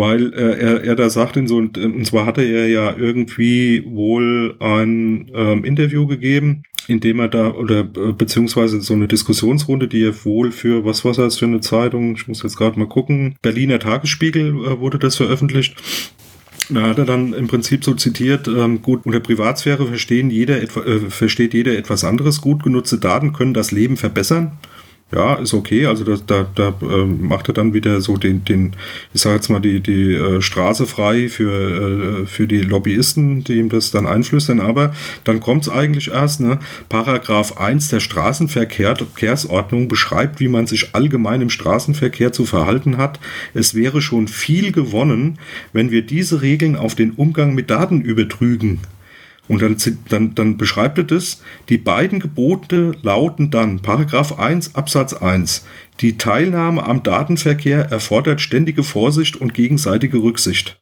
[0.00, 3.84] weil äh, er, er da sagt, in so, und, und zwar hatte er ja irgendwie
[3.86, 9.88] wohl ein ähm, Interview gegeben, in dem er da, oder äh, beziehungsweise so eine Diskussionsrunde,
[9.88, 12.88] die er wohl für, was war das für eine Zeitung, ich muss jetzt gerade mal
[12.88, 15.76] gucken, Berliner Tagesspiegel äh, wurde das veröffentlicht.
[16.70, 20.80] Da hat er dann im Prinzip so zitiert, ähm, gut, unter Privatsphäre verstehen jeder etwa,
[20.80, 22.40] äh, versteht jeder etwas anderes.
[22.40, 24.52] Gut genutzte Daten können das Leben verbessern
[25.12, 25.86] ja, ist okay.
[25.86, 28.76] Also da, da, da äh, macht er dann wieder so den, den
[29.12, 33.54] ich sage jetzt mal, die, die äh, Straße frei für, äh, für die Lobbyisten, die
[33.54, 34.60] ihm das dann einflüstern.
[34.60, 34.94] Aber
[35.24, 36.60] dann kommt es eigentlich erst, ne?
[36.88, 43.18] Paragraph 1 der Straßenverkehrsordnung beschreibt, wie man sich allgemein im Straßenverkehr zu verhalten hat.
[43.52, 45.38] Es wäre schon viel gewonnen,
[45.72, 48.78] wenn wir diese Regeln auf den Umgang mit Daten übertrügen.
[49.50, 49.76] Und dann,
[50.08, 55.66] dann, dann beschreibt er das, die beiden Gebote lauten dann, Paragraph 1 Absatz 1,
[55.98, 60.80] die Teilnahme am Datenverkehr erfordert ständige Vorsicht und gegenseitige Rücksicht.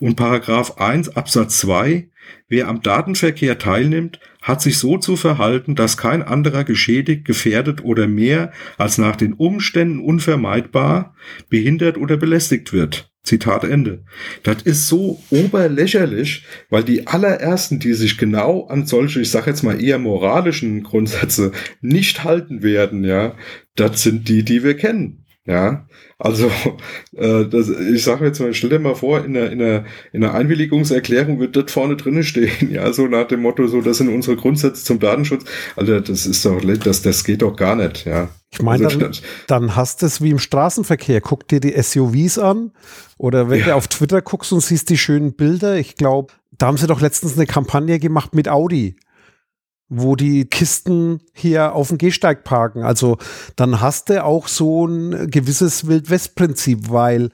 [0.00, 2.10] Und Paragraph 1 Absatz 2,
[2.48, 8.08] wer am Datenverkehr teilnimmt, hat sich so zu verhalten, dass kein anderer geschädigt, gefährdet oder
[8.08, 11.14] mehr als nach den Umständen unvermeidbar
[11.50, 13.12] behindert oder belästigt wird.
[13.22, 14.04] Zitat Ende.
[14.42, 19.62] Das ist so oberlächerlich, weil die allerersten, die sich genau an solche, ich sag jetzt
[19.62, 23.34] mal eher moralischen Grundsätze nicht halten werden, ja,
[23.74, 25.24] das sind die, die wir kennen.
[25.48, 25.86] Ja,
[26.18, 26.50] also
[27.16, 30.20] äh, das, ich sage jetzt mal, stell dir mal vor, in der, in der, in
[30.20, 34.10] der Einwilligungserklärung wird das vorne drinnen stehen, ja, so nach dem Motto, so das sind
[34.10, 35.46] unsere Grundsätze zum Datenschutz.
[35.74, 38.28] Alter, das ist doch, das, das geht doch gar nicht, ja.
[38.58, 39.12] Ich meine, also, dann,
[39.46, 41.20] dann hast du es wie im Straßenverkehr.
[41.20, 42.72] Guck dir die SUVs an
[43.16, 43.66] oder wenn ja.
[43.66, 45.76] du auf Twitter guckst und siehst die schönen Bilder.
[45.76, 48.96] Ich glaube, da haben sie doch letztens eine Kampagne gemacht mit Audi
[49.88, 52.82] wo die Kisten hier auf dem Gehsteig parken.
[52.82, 53.16] Also
[53.56, 57.30] dann hast du auch so ein gewisses Wildwest-Prinzip, weil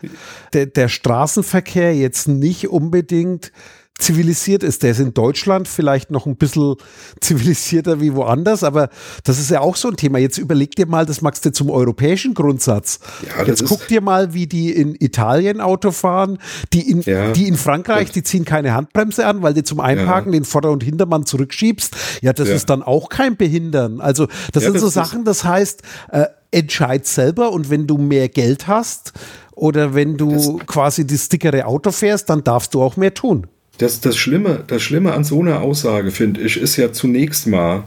[0.53, 3.51] der, der Straßenverkehr jetzt nicht unbedingt
[3.99, 4.83] zivilisiert ist.
[4.83, 6.75] Der ist in Deutschland vielleicht noch ein bisschen
[7.21, 8.89] zivilisierter wie woanders, aber
[9.23, 10.19] das ist ja auch so ein Thema.
[10.19, 12.99] Jetzt überleg dir mal, das magst du zum europäischen Grundsatz.
[13.27, 16.39] Ja, Jetzt guck dir mal, wie die in Italien Auto fahren,
[16.73, 17.33] die in, ja.
[17.33, 20.41] die in Frankreich, die ziehen keine Handbremse an, weil du zum Einparken ja.
[20.41, 21.95] den Vorder- und Hintermann zurückschiebst.
[22.21, 24.01] Ja, das ist dann auch kein Behindern.
[24.01, 28.29] Also das sind das so Sachen, das heißt, äh, entscheid selber und wenn du mehr
[28.29, 29.13] Geld hast
[29.53, 33.47] oder wenn du das quasi das dickere Auto fährst, dann darfst du auch mehr tun.
[33.79, 37.85] Das, das, Schlimme, das Schlimme an so einer Aussage, finde ich, ist ja zunächst mal,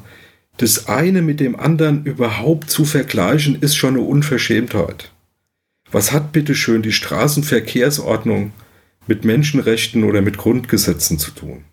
[0.57, 5.11] das eine mit dem anderen überhaupt zu vergleichen, ist schon eine Unverschämtheit.
[5.91, 8.51] Was hat bitteschön die Straßenverkehrsordnung
[9.05, 11.63] mit Menschenrechten oder mit Grundgesetzen zu tun?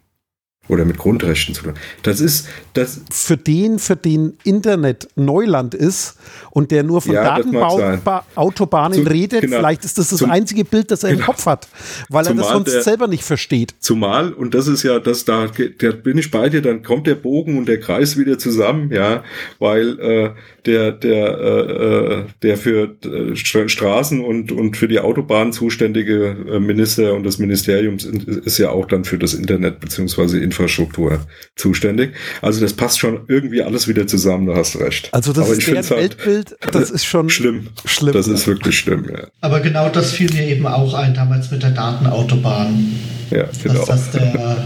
[0.68, 1.74] Oder mit Grundrechten zu tun.
[2.03, 6.16] Das ist das für den, für den Internet Neuland ist
[6.50, 9.59] und der nur von ja, Datenautobahnen redet, genau.
[9.59, 11.20] vielleicht ist das das Zum, einzige Bild, das er genau.
[11.20, 11.68] im Kopf hat,
[12.09, 13.74] weil er das sonst der, selber nicht versteht.
[13.81, 15.48] Zumal und das ist ja, das da,
[15.79, 19.22] da bin ich bei dir, dann kommt der Bogen und der Kreis wieder zusammen, ja,
[19.59, 20.31] weil äh,
[20.64, 26.59] der der äh, äh der für äh, Straßen und und für die Autobahn zuständige äh,
[26.59, 27.96] Minister und das Ministerium
[28.44, 31.20] ist ja auch dann für das Internet beziehungsweise Infrastruktur
[31.56, 32.12] zuständig.
[32.40, 35.08] Also das passt schon irgendwie alles wieder zusammen, du hast recht.
[35.12, 37.68] Also das Aber ist der halt Weltbild, halt, das ist schon schlimm.
[37.84, 38.12] schlimm.
[38.12, 39.26] Das ist wirklich schlimm, ja.
[39.40, 42.94] Aber genau das fiel mir eben auch ein, damals mit der Datenautobahn.
[43.30, 43.84] Ja, genau.
[43.84, 44.64] Dass das der,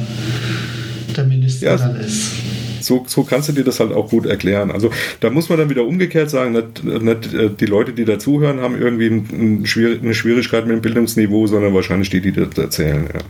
[1.16, 1.76] der Minister ja.
[1.76, 2.32] dann ist
[2.80, 4.70] so, so kannst du dir das halt auch gut erklären.
[4.70, 8.60] Also da muss man dann wieder umgekehrt sagen, nicht, nicht äh, die Leute, die dazuhören,
[8.60, 13.08] haben irgendwie ein, ein, eine Schwierigkeit mit dem Bildungsniveau, sondern wahrscheinlich die, die das erzählen.
[13.12, 13.20] Ja.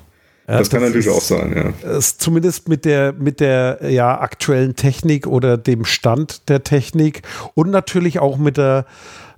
[0.49, 1.91] Ja, das, das, kann natürlich ist, auch sein, ja.
[1.99, 7.21] Ist zumindest mit der, mit der ja, aktuellen Technik oder dem Stand der Technik
[7.55, 8.87] und natürlich auch mit der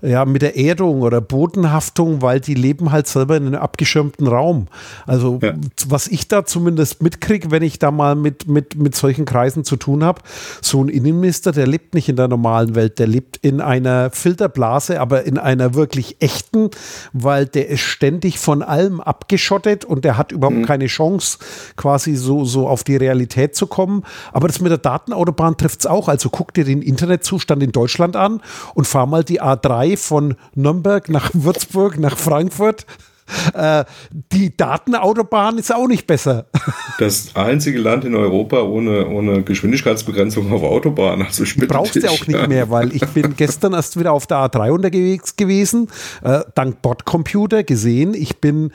[0.03, 4.69] ja, mit der Erdung oder Bodenhaftung, weil die leben halt selber in einem abgeschirmten Raum.
[5.07, 5.55] Also ja.
[5.87, 9.77] was ich da zumindest mitkriege, wenn ich da mal mit, mit, mit solchen Kreisen zu
[9.77, 10.23] tun habe,
[10.63, 15.01] so ein Innenminister, der lebt nicht in der normalen Welt, der lebt in einer Filterblase,
[15.01, 16.71] aber in einer wirklich echten,
[17.13, 20.67] weil der ist ständig von allem abgeschottet und der hat überhaupt mhm.
[20.67, 21.39] keine Chance,
[21.77, 24.05] quasi so, so auf die Realität zu kommen.
[24.33, 26.09] Aber das mit der Datenautobahn trifft es auch.
[26.09, 28.41] Also guck dir den Internetzustand in Deutschland an
[28.75, 32.87] und fahr mal die A3 von Nürnberg nach Würzburg, nach Frankfurt.
[33.55, 33.85] Äh,
[34.33, 36.47] die Datenautobahn ist auch nicht besser.
[36.99, 41.25] Das einzige Land in Europa ohne, ohne Geschwindigkeitsbegrenzung auf Autobahnen.
[41.25, 44.37] Also ich brauchst du auch nicht mehr, weil ich bin gestern erst wieder auf der
[44.37, 45.89] A3 unterwegs gewesen,
[46.23, 48.13] äh, dank Bordcomputer gesehen.
[48.13, 48.73] Ich bin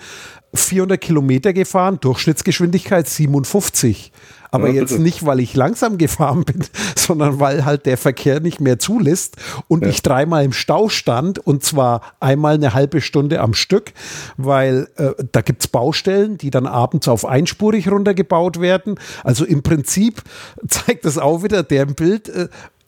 [0.56, 4.12] 400 Kilometer gefahren, Durchschnittsgeschwindigkeit 57.
[4.56, 6.63] Aber ja, jetzt nicht, weil ich langsam gefahren bin,
[6.96, 9.38] sondern weil halt der Verkehr nicht mehr zulässt
[9.68, 9.89] und ja.
[9.89, 13.94] ich dreimal im Stau stand und zwar einmal eine halbe Stunde am Stück,
[14.38, 18.96] weil äh, da gibt es Baustellen, die dann abends auf einspurig runtergebaut werden.
[19.24, 20.22] Also im Prinzip
[20.68, 22.48] zeigt das auch wieder der Bild, äh,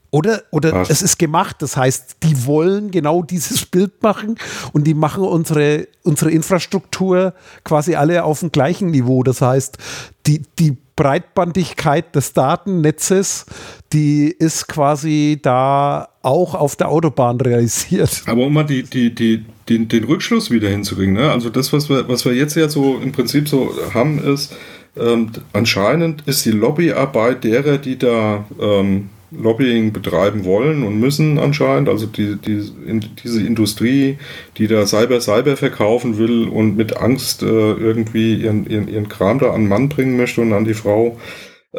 [0.09, 1.57] oder, oder es ist gemacht.
[1.59, 4.35] Das heißt, die wollen genau dieses Bild machen
[4.71, 9.23] und die machen unsere, unsere Infrastruktur quasi alle auf dem gleichen Niveau.
[9.23, 9.77] Das heißt,
[10.25, 13.45] die, die Breitbandigkeit des Datennetzes,
[13.93, 18.23] die ist quasi da auch auf der Autobahn realisiert.
[18.25, 21.31] Aber um mal die, die, die, den, den Rückschluss wieder hinzukriegen, ne?
[21.31, 24.53] also das, was wir, was wir jetzt ja so im Prinzip so haben, ist,
[24.97, 31.89] ähm, anscheinend ist die Lobbyarbeit derer, die da ähm, Lobbying betreiben wollen und müssen anscheinend.
[31.89, 34.17] Also die, die, in, diese Industrie,
[34.57, 39.39] die da Cyber Cyber verkaufen will und mit Angst äh, irgendwie ihren, ihren, ihren Kram
[39.39, 41.17] da an Mann bringen möchte und an die Frau,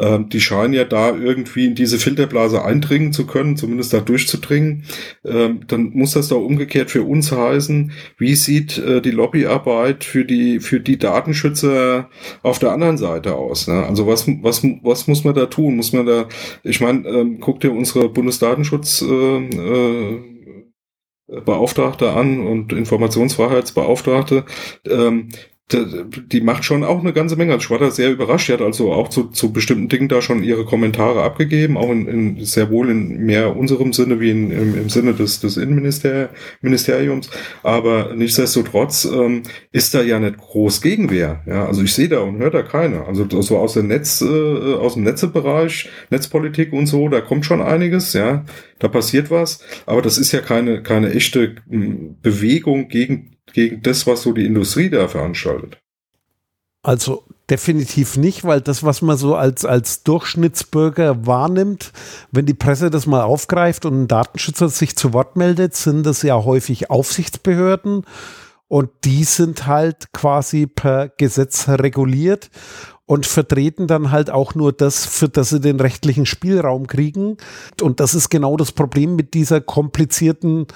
[0.00, 4.84] die scheinen ja da irgendwie in diese Filterblase eindringen zu können, zumindest da durchzudringen.
[5.24, 10.24] Ähm, dann muss das doch umgekehrt für uns heißen, wie sieht äh, die Lobbyarbeit für
[10.24, 12.08] die, für die Datenschützer
[12.42, 13.66] auf der anderen Seite aus?
[13.66, 13.84] Ne?
[13.86, 15.76] Also was, was, was muss man da tun?
[15.76, 16.28] Muss man da,
[16.62, 20.20] ich meine, ähm, guck dir unsere Bundesdatenschutz äh, äh,
[21.44, 24.44] Beauftragte an und Informationsfreiheitsbeauftragte,
[24.86, 25.28] ähm,
[25.70, 27.54] die macht schon auch eine ganze Menge.
[27.56, 28.46] Ich war da sehr überrascht.
[28.46, 32.08] Sie hat also auch zu, zu bestimmten Dingen da schon ihre Kommentare abgegeben, auch in,
[32.08, 37.28] in sehr wohl in mehr unserem Sinne wie in, im, im Sinne des, des Innenministeriums.
[37.62, 41.42] Aber nichtsdestotrotz ähm, ist da ja nicht groß Gegenwehr.
[41.46, 43.04] Ja, also ich sehe da und höre da keine.
[43.04, 47.60] Also so aus dem Netz, äh, aus dem Netzebereich, Netzpolitik und so, da kommt schon
[47.60, 48.14] einiges.
[48.14, 48.46] Ja,
[48.78, 49.60] da passiert was.
[49.84, 54.90] Aber das ist ja keine keine echte Bewegung gegen gegen das, was so die Industrie
[54.90, 55.78] da veranstaltet.
[56.82, 61.92] Also definitiv nicht, weil das, was man so als, als Durchschnittsbürger wahrnimmt,
[62.30, 66.22] wenn die Presse das mal aufgreift und ein Datenschützer sich zu Wort meldet, sind das
[66.22, 68.04] ja häufig Aufsichtsbehörden
[68.68, 72.50] und die sind halt quasi per Gesetz reguliert
[73.06, 77.38] und vertreten dann halt auch nur das, für das sie den rechtlichen Spielraum kriegen.
[77.80, 80.66] Und das ist genau das Problem mit dieser komplizierten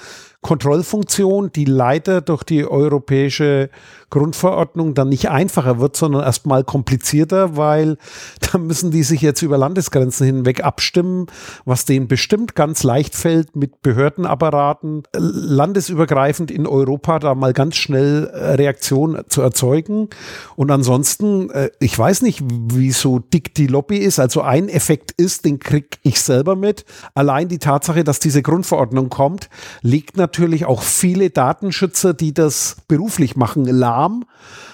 [0.43, 3.69] Kontrollfunktion, die leider durch die europäische
[4.13, 7.97] Grundverordnung dann nicht einfacher wird, sondern erstmal komplizierter, weil
[8.51, 11.25] da müssen die sich jetzt über Landesgrenzen hinweg abstimmen,
[11.65, 18.27] was denen bestimmt ganz leicht fällt, mit Behördenapparaten landesübergreifend in Europa da mal ganz schnell
[18.27, 20.09] äh, Reaktion zu erzeugen.
[20.55, 24.19] Und ansonsten, äh, ich weiß nicht, wie so dick die Lobby ist.
[24.19, 26.85] Also ein Effekt ist, den krieg ich selber mit.
[27.15, 29.49] Allein die Tatsache, dass diese Grundverordnung kommt,
[29.81, 34.25] legt natürlich auch viele Datenschützer, die das beruflich machen, lahm lahm,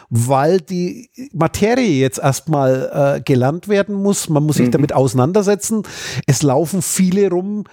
[0.09, 4.29] weil die Materie jetzt erstmal äh, gelernt werden muss.
[4.29, 4.71] Man muss sich mhm.
[4.71, 5.83] damit auseinandersetzen.
[6.25, 7.65] Es laufen viele rum,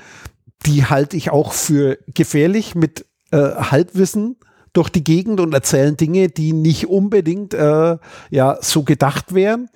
[0.65, 4.37] die halte ich auch für gefährlich mit äh, Halbwissen
[4.73, 7.97] durch die Gegend und erzählen Dinge, die nicht unbedingt äh,
[8.31, 9.69] ja so gedacht wären.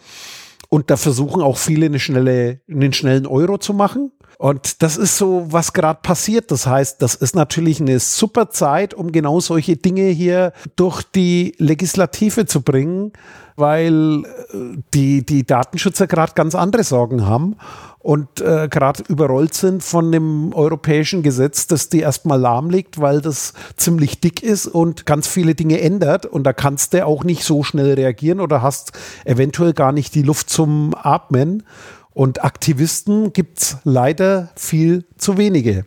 [0.68, 4.12] Und da versuchen auch viele eine schnelle, einen schnellen Euro zu machen.
[4.40, 6.50] Und das ist so, was gerade passiert.
[6.50, 11.54] Das heißt, das ist natürlich eine super Zeit, um genau solche Dinge hier durch die
[11.58, 13.12] Legislative zu bringen,
[13.56, 17.56] weil äh, die, die Datenschützer gerade ganz andere Sorgen haben
[17.98, 23.52] und äh, gerade überrollt sind von dem europäischen Gesetz, das die erstmal lahmlegt, weil das
[23.76, 26.24] ziemlich dick ist und ganz viele Dinge ändert.
[26.24, 28.92] Und da kannst du auch nicht so schnell reagieren oder hast
[29.26, 31.62] eventuell gar nicht die Luft zum Atmen.
[32.12, 35.84] Und Aktivisten gibt es leider viel zu wenige.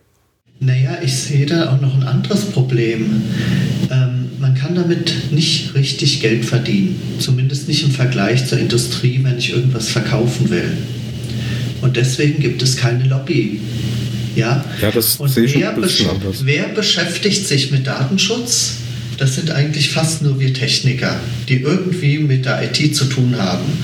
[0.59, 3.21] Naja, ich sehe da auch noch ein anderes Problem.
[3.91, 6.99] Ähm, man kann damit nicht richtig Geld verdienen.
[7.19, 10.77] Zumindest nicht im Vergleich zur Industrie, wenn ich irgendwas verkaufen will.
[11.81, 13.59] Und deswegen gibt es keine Lobby.
[14.35, 16.05] Ja, ja das Und sehe ich wer, besch
[16.43, 18.77] wer beschäftigt sich mit Datenschutz?
[19.17, 21.15] Das sind eigentlich fast nur wir Techniker,
[21.47, 23.83] die irgendwie mit der IT zu tun haben.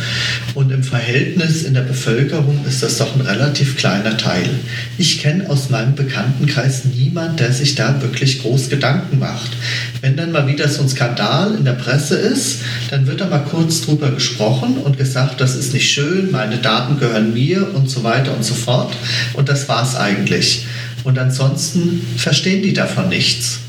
[0.55, 4.49] Und im Verhältnis in der Bevölkerung ist das doch ein relativ kleiner Teil.
[4.97, 9.51] Ich kenne aus meinem Bekanntenkreis niemand, der sich da wirklich groß Gedanken macht.
[10.01, 13.39] Wenn dann mal wieder so ein Skandal in der Presse ist, dann wird da mal
[13.39, 18.03] kurz drüber gesprochen und gesagt, das ist nicht schön, meine Daten gehören mir und so
[18.03, 18.95] weiter und so fort.
[19.33, 20.65] Und das war es eigentlich.
[21.03, 23.59] Und ansonsten verstehen die davon nichts.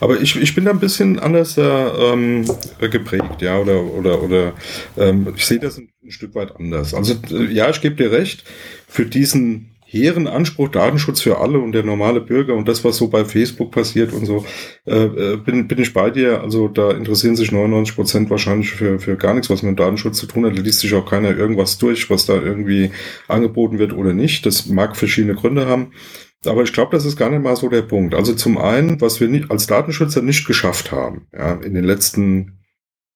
[0.00, 2.44] Aber ich, ich bin da ein bisschen anders ähm,
[2.80, 4.52] geprägt, ja, oder, oder, oder
[4.96, 6.94] ähm, ich sehe das ein, ein, Stück weit anders.
[6.94, 8.44] Also äh, ja, ich gebe dir recht,
[8.88, 13.06] für diesen hehren Anspruch Datenschutz für alle und der normale Bürger und das, was so
[13.06, 14.44] bei Facebook passiert und so,
[14.86, 16.42] äh, äh bin, bin ich bei dir.
[16.42, 20.26] Also da interessieren sich 99 Prozent wahrscheinlich für, für gar nichts, was mit Datenschutz zu
[20.26, 20.58] tun hat.
[20.58, 22.90] Da liest sich auch keiner irgendwas durch, was da irgendwie
[23.28, 24.44] angeboten wird oder nicht.
[24.46, 25.92] Das mag verschiedene Gründe haben.
[26.46, 28.14] Aber ich glaube, das ist gar nicht mal so der Punkt.
[28.14, 32.58] Also zum einen, was wir nicht, als Datenschützer nicht geschafft haben, ja, in den letzten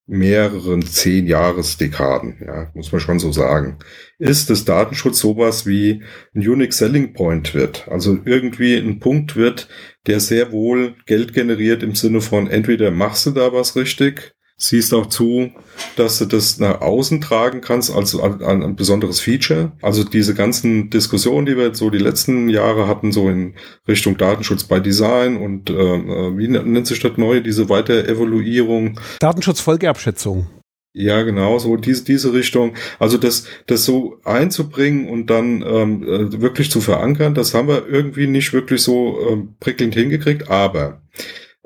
[0.08, 3.78] mehreren zehn Jahresdekaden, ja, muss man schon so sagen,
[4.18, 6.02] ist, dass Datenschutz sowas wie
[6.34, 7.86] ein Unique Selling Point wird.
[7.88, 9.68] Also irgendwie ein Punkt wird,
[10.06, 14.92] der sehr wohl Geld generiert im Sinne von entweder machst du da was richtig siehst
[14.92, 15.52] auch zu,
[15.96, 19.72] dass du das nach außen tragen kannst als ein, ein, besonderes Feature.
[19.80, 23.54] Also diese ganzen Diskussionen, die wir jetzt so die letzten Jahre hatten, so in
[23.86, 28.98] Richtung Datenschutz bei Design und äh, äh wie nennt sich das neue, diese Weiterevaluierung?
[29.20, 30.48] Datenschutzfolgeabschätzung.
[30.92, 32.74] Ja, genau, so diese, diese Richtung.
[32.98, 37.86] Also das, das so einzubringen und dann ähm, äh, wirklich zu verankern, das haben wir
[37.86, 41.02] irgendwie nicht wirklich so ähm, prickelnd hingekriegt, aber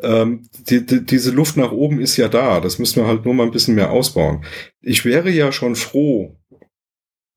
[0.02, 2.60] ähm, die, die, diese Luft nach oben ist ja da.
[2.60, 4.44] Das müssen wir halt nur mal ein bisschen mehr ausbauen.
[4.80, 6.36] Ich wäre ja schon froh,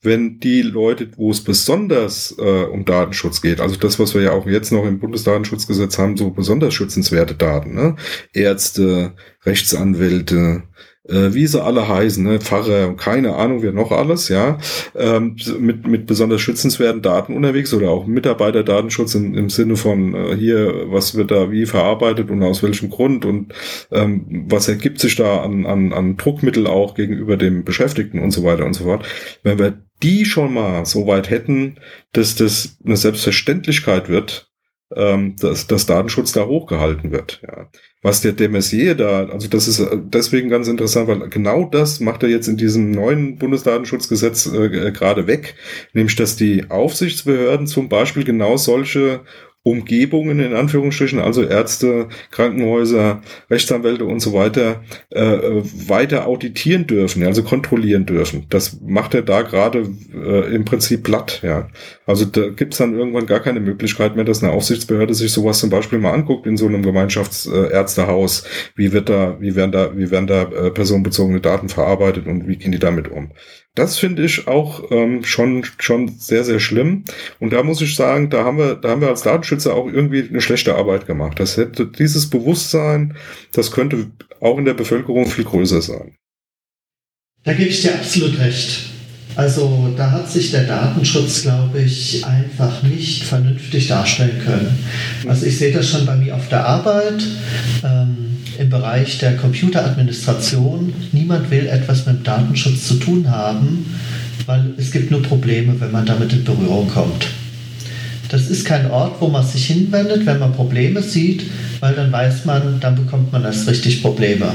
[0.01, 4.31] wenn die Leute, wo es besonders äh, um Datenschutz geht, also das, was wir ja
[4.31, 7.95] auch jetzt noch im Bundesdatenschutzgesetz haben, so besonders schützenswerte Daten, ne?
[8.31, 10.63] Ärzte, Rechtsanwälte,
[11.07, 12.39] äh, wie sie alle heißen, ne?
[12.39, 14.57] Pfarrer, keine Ahnung, wer noch alles, ja,
[14.95, 20.35] ähm, mit, mit besonders schützenswerten Daten unterwegs oder auch Mitarbeiterdatenschutz im, im Sinne von äh,
[20.35, 23.53] hier, was wird da wie verarbeitet und aus welchem Grund und
[23.91, 28.43] ähm, was ergibt sich da an, an, an Druckmittel auch gegenüber dem Beschäftigten und so
[28.43, 29.05] weiter und so fort.
[29.43, 31.77] Wenn wir die schon mal so weit hätten,
[32.11, 34.51] dass das eine Selbstverständlichkeit wird,
[34.93, 37.41] ähm, dass, dass Datenschutz da hochgehalten wird.
[37.43, 37.69] Ja.
[38.05, 41.99] Was der de Maizière da, also das ist äh, deswegen ganz interessant, weil genau das
[41.99, 45.55] macht er jetzt in diesem neuen Bundesdatenschutzgesetz äh, gerade weg,
[45.93, 49.21] nämlich dass die Aufsichtsbehörden zum Beispiel genau solche
[49.65, 55.23] Umgebungen in Anführungsstrichen, also Ärzte, Krankenhäuser, Rechtsanwälte und so weiter, äh,
[55.87, 58.45] weiter auditieren dürfen, also kontrollieren dürfen.
[58.51, 61.39] Das macht er da gerade äh, im Prinzip platt.
[61.41, 61.67] Ja.
[62.05, 65.71] Also da gibt's dann irgendwann gar keine Möglichkeit mehr, dass eine Aufsichtsbehörde sich sowas zum
[65.71, 68.43] Beispiel mal anguckt in so einem Gemeinschaftsärztehaus.
[68.75, 72.57] Wie wird da, wie werden da, wie werden da äh, personenbezogene Daten verarbeitet und wie
[72.57, 73.31] gehen die damit um?
[73.75, 77.03] Das finde ich auch ähm, schon schon sehr sehr schlimm.
[77.39, 80.27] Und da muss ich sagen, da haben wir da haben wir als Datenschützer auch irgendwie
[80.27, 81.39] eine schlechte Arbeit gemacht.
[81.39, 83.17] Das hätte dieses Bewusstsein,
[83.51, 86.15] das könnte auch in der Bevölkerung viel größer sein.
[87.43, 88.94] Da gebe ich dir absolut recht.
[89.35, 94.77] Also da hat sich der Datenschutz, glaube ich, einfach nicht vernünftig darstellen können.
[95.27, 97.21] Also ich sehe das schon bei mir auf der Arbeit.
[97.83, 98.25] Ähm,
[98.59, 100.93] im Bereich der Computeradministration.
[101.11, 103.85] Niemand will etwas mit dem Datenschutz zu tun haben,
[104.45, 107.27] weil es gibt nur Probleme, wenn man damit in Berührung kommt.
[108.29, 111.43] Das ist kein Ort, wo man sich hinwendet, wenn man Probleme sieht,
[111.79, 114.51] weil dann weiß man, dann bekommt man erst richtig Probleme.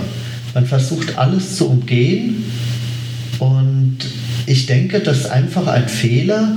[0.54, 2.44] Man versucht alles zu umgehen
[3.38, 3.98] und
[4.50, 6.56] ich denke, das ist einfach ein Fehler,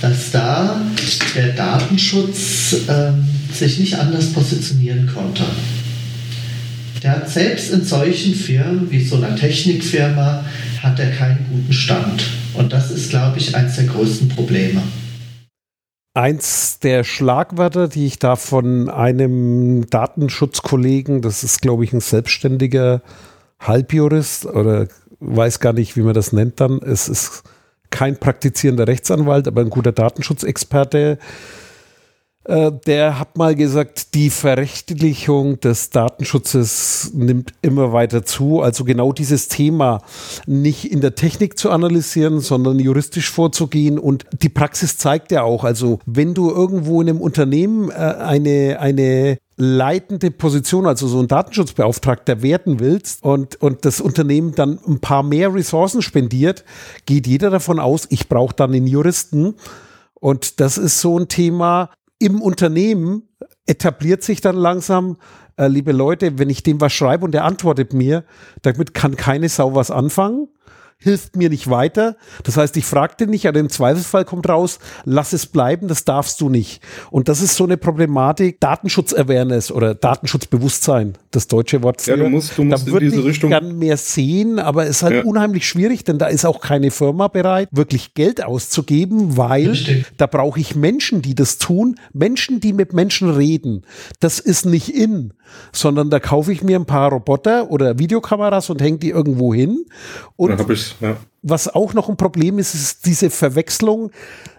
[0.00, 0.80] dass da
[1.34, 5.44] der Datenschutz ähm, sich nicht anders positionieren konnte.
[7.02, 10.44] Der hat selbst in solchen Firmen wie so einer Technikfirma
[10.82, 12.24] hat er keinen guten Stand.
[12.54, 14.82] Und das ist, glaube ich, eines der größten Probleme.
[16.14, 23.02] Eins der Schlagwörter, die ich da von einem Datenschutzkollegen, das ist, glaube ich, ein selbstständiger
[23.60, 24.88] Halbjurist oder
[25.20, 26.80] weiß gar nicht, wie man das nennt dann.
[26.82, 27.42] Es ist
[27.90, 31.18] kein praktizierender Rechtsanwalt, aber ein guter Datenschutzexperte,
[32.44, 38.62] äh, der hat mal gesagt, die Verrechtlichung des Datenschutzes nimmt immer weiter zu.
[38.62, 40.02] Also genau dieses Thema
[40.46, 43.98] nicht in der Technik zu analysieren, sondern juristisch vorzugehen.
[43.98, 48.78] Und die Praxis zeigt ja auch, also wenn du irgendwo in einem Unternehmen äh, eine,
[48.80, 55.00] eine leitende Position, also so ein Datenschutzbeauftragter werden willst und, und das Unternehmen dann ein
[55.00, 56.64] paar mehr Ressourcen spendiert,
[57.06, 59.54] geht jeder davon aus, ich brauche dann einen Juristen.
[60.14, 63.28] Und das ist so ein Thema, im Unternehmen
[63.66, 65.16] etabliert sich dann langsam,
[65.56, 68.24] äh, liebe Leute, wenn ich dem was schreibe und der antwortet mir,
[68.62, 70.48] damit kann keine Sau was anfangen
[71.00, 72.16] hilft mir nicht weiter.
[72.44, 76.40] Das heißt, ich fragte nicht, aber im Zweifelsfall kommt raus, lass es bleiben, das darfst
[76.40, 76.82] du nicht.
[77.10, 82.12] Und das ist so eine Problematik, Datenschutz-Awareness oder Datenschutzbewusstsein, das deutsche Wort für.
[82.12, 83.50] Ja, du musst, du musst da in diese Richtung.
[83.50, 85.22] gern mehr sehen, aber es ist halt ja.
[85.22, 90.06] unheimlich schwierig, denn da ist auch keine Firma bereit, wirklich Geld auszugeben, weil Richtig.
[90.18, 93.82] da brauche ich Menschen, die das tun, Menschen, die mit Menschen reden.
[94.20, 95.32] Das ist nicht in,
[95.72, 99.86] sondern da kaufe ich mir ein paar Roboter oder Videokameras und hänge die irgendwo hin.
[100.36, 100.50] Und
[101.00, 101.16] ja.
[101.42, 104.10] Was auch noch ein Problem ist, ist diese Verwechslung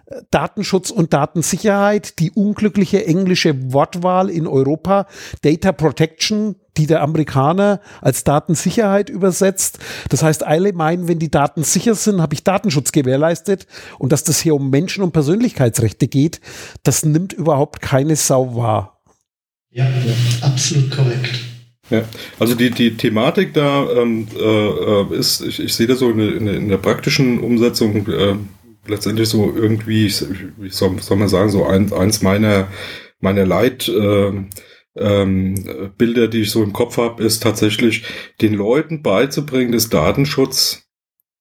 [0.08, 5.08] äh, Datenschutz und Datensicherheit, die unglückliche englische Wortwahl in Europa,
[5.42, 9.80] Data Protection, die der Amerikaner als Datensicherheit übersetzt.
[10.10, 13.68] Das heißt, alle meinen, wenn die Daten sicher sind, habe ich Datenschutz gewährleistet
[14.00, 16.42] und dass das hier um Menschen- und Persönlichkeitsrechte geht,
[16.84, 19.02] das nimmt überhaupt keine Sau wahr.
[19.70, 19.86] Ja,
[20.42, 21.51] absolut korrekt.
[21.92, 22.06] Ja,
[22.40, 26.48] also die, die Thematik da ähm, äh, ist, ich, ich sehe das so in, in,
[26.48, 28.36] in der praktischen Umsetzung äh,
[28.88, 30.16] letztendlich so irgendwie, ich
[30.70, 32.70] soll, soll man sagen, so ein, eins meiner,
[33.20, 34.32] meiner Leit, äh,
[34.96, 38.04] ähm, Bilder, die ich so im Kopf habe, ist tatsächlich
[38.42, 40.84] den Leuten beizubringen, dass Datenschutz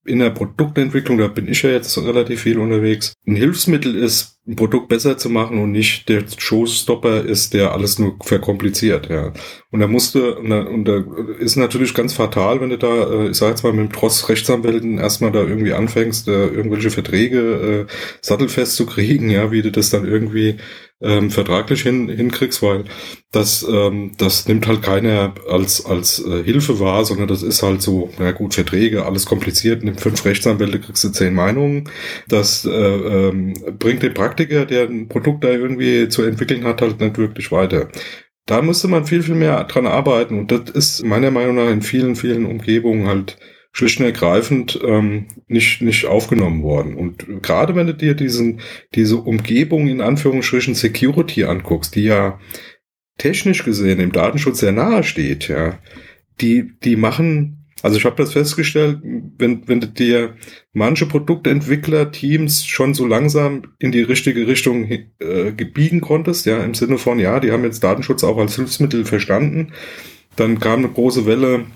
[0.04, 4.56] in der Produktentwicklung, da bin ich ja jetzt relativ viel unterwegs, ein Hilfsmittel ist, ein
[4.56, 9.32] Produkt besser zu machen und nicht der Showstopper ist, der alles nur verkompliziert, ja.
[9.70, 11.04] Und da musste, und da
[11.38, 14.28] ist natürlich ganz fatal, wenn du da, äh, ich sag jetzt mal, mit dem Tross
[14.28, 19.70] Rechtsanwälten erstmal da irgendwie anfängst, äh, irgendwelche Verträge äh, sattelfest zu kriegen, ja, wie du
[19.70, 20.56] das dann irgendwie
[21.02, 22.84] ähm, vertraglich hin, hinkriegst, weil
[23.32, 27.80] das, ähm, das nimmt halt keiner als, als äh, Hilfe wahr, sondern das ist halt
[27.80, 31.88] so, na gut, Verträge, alles kompliziert, nimm fünf Rechtsanwälte, kriegst du zehn Meinungen.
[32.28, 37.00] Das äh, ähm, bringt den Praktiker, der ein Produkt da irgendwie zu entwickeln hat, halt
[37.00, 37.88] nicht wirklich weiter.
[38.46, 41.82] Da müsste man viel, viel mehr dran arbeiten und das ist meiner Meinung nach in
[41.82, 43.38] vielen, vielen Umgebungen halt
[43.72, 46.94] schlicht und ergreifend ähm, nicht, nicht aufgenommen worden.
[46.94, 48.60] Und gerade wenn du dir diesen,
[48.94, 52.40] diese Umgebung in Anführungsstrichen Security anguckst, die ja
[53.18, 55.78] technisch gesehen im Datenschutz sehr nahe steht, ja,
[56.40, 60.34] die, die machen also ich habe das festgestellt, wenn, wenn du dir
[60.72, 66.98] manche Produktentwickler-Teams schon so langsam in die richtige Richtung äh, biegen konntest, ja, im Sinne
[66.98, 69.72] von, ja, die haben jetzt Datenschutz auch als Hilfsmittel verstanden,
[70.36, 71.66] dann kam eine große Welle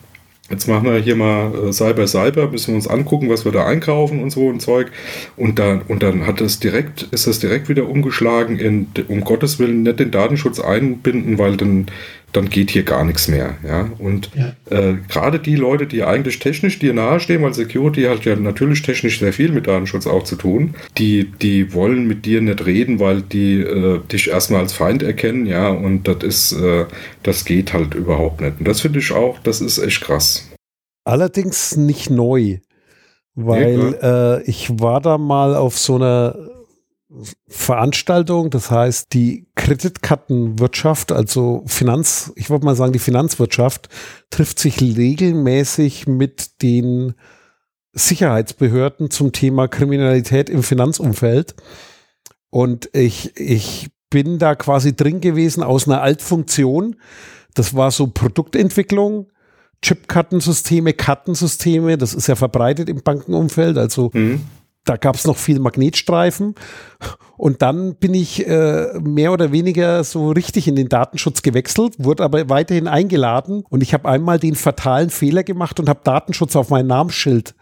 [0.51, 3.67] Jetzt machen wir hier mal äh, Cyber Cyber, müssen wir uns angucken, was wir da
[3.67, 4.93] einkaufen und so ein Zeug.
[5.37, 9.59] Und dann, und dann hat das direkt, ist das direkt wieder umgeschlagen in, um Gottes
[9.59, 11.87] Willen, nicht den Datenschutz einbinden, weil dann
[12.35, 13.55] dann geht hier gar nichts mehr.
[13.67, 13.91] Ja?
[13.99, 14.55] Und ja.
[14.71, 19.21] Äh, gerade die Leute, die eigentlich technisch dir nahestehen, weil Security hat ja natürlich technisch
[19.21, 23.23] sehr viel mit Datenschutz auch zu tun, die, die wollen mit dir nicht reden, weil
[23.23, 26.87] die äh, dich erstmal als Feind erkennen, ja, und das ist, äh,
[27.23, 28.59] das geht halt überhaupt nicht.
[28.59, 30.51] Und das finde ich auch, das ist echt krass.
[31.05, 32.59] Allerdings nicht neu,
[33.35, 36.35] weil ja, äh, ich war da mal auf so einer
[37.47, 43.89] Veranstaltung, das heißt die Kreditkartenwirtschaft, also Finanz, ich wollte mal sagen, die Finanzwirtschaft
[44.31, 47.15] trifft sich regelmäßig mit den
[47.93, 51.55] Sicherheitsbehörden zum Thema Kriminalität im Finanzumfeld.
[52.51, 56.97] Und ich, ich bin da quasi drin gewesen aus einer Altfunktion.
[57.55, 59.31] Das war so Produktentwicklung,
[59.83, 64.41] Chipkartensysteme, Kartensysteme, das ist ja verbreitet im Bankenumfeld, also mhm
[64.85, 66.55] da gab es noch viel Magnetstreifen.
[67.37, 72.23] Und dann bin ich äh, mehr oder weniger so richtig in den Datenschutz gewechselt, wurde
[72.23, 73.65] aber weiterhin eingeladen.
[73.69, 77.55] Und ich habe einmal den fatalen Fehler gemacht und habe Datenschutz auf mein Namensschild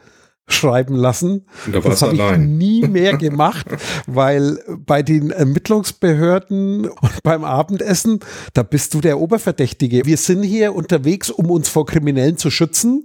[0.48, 1.46] schreiben lassen.
[1.70, 3.66] Da das habe ich nie mehr gemacht,
[4.06, 8.20] weil bei den Ermittlungsbehörden und beim Abendessen,
[8.52, 10.04] da bist du der Oberverdächtige.
[10.04, 13.04] Wir sind hier unterwegs, um uns vor Kriminellen zu schützen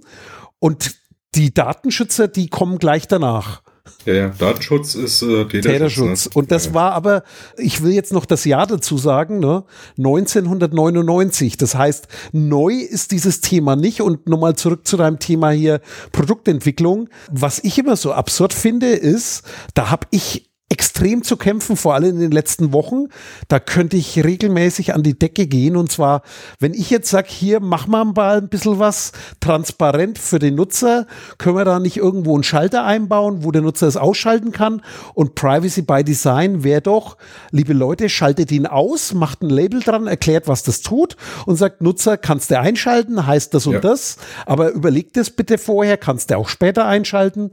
[0.58, 0.96] und
[1.34, 3.62] die Datenschützer, die kommen gleich danach.
[4.04, 6.26] Ja, ja, Datenschutz ist äh, Täterschutz.
[6.26, 6.30] Ne?
[6.34, 6.74] Und das ja.
[6.74, 7.22] war aber,
[7.56, 9.64] ich will jetzt noch das Jahr dazu sagen, ne?
[9.96, 11.56] 1999.
[11.56, 14.00] Das heißt, neu ist dieses Thema nicht.
[14.00, 15.80] Und nochmal zurück zu deinem Thema hier
[16.12, 17.08] Produktentwicklung.
[17.30, 19.42] Was ich immer so absurd finde, ist,
[19.74, 20.47] da habe ich
[20.78, 23.06] extrem zu kämpfen, vor allem in den letzten Wochen.
[23.48, 25.76] Da könnte ich regelmäßig an die Decke gehen.
[25.76, 26.22] Und zwar,
[26.60, 29.10] wenn ich jetzt sage, hier, mach mal mal ein bisschen was
[29.40, 33.88] transparent für den Nutzer, können wir da nicht irgendwo einen Schalter einbauen, wo der Nutzer
[33.88, 34.82] es ausschalten kann?
[35.14, 37.16] Und Privacy by Design wäre doch,
[37.50, 41.80] liebe Leute, schaltet ihn aus, macht ein Label dran, erklärt, was das tut und sagt,
[41.80, 43.80] Nutzer, kannst du einschalten, heißt das und ja.
[43.80, 44.16] das,
[44.46, 47.50] aber überleg das bitte vorher, kannst du auch später einschalten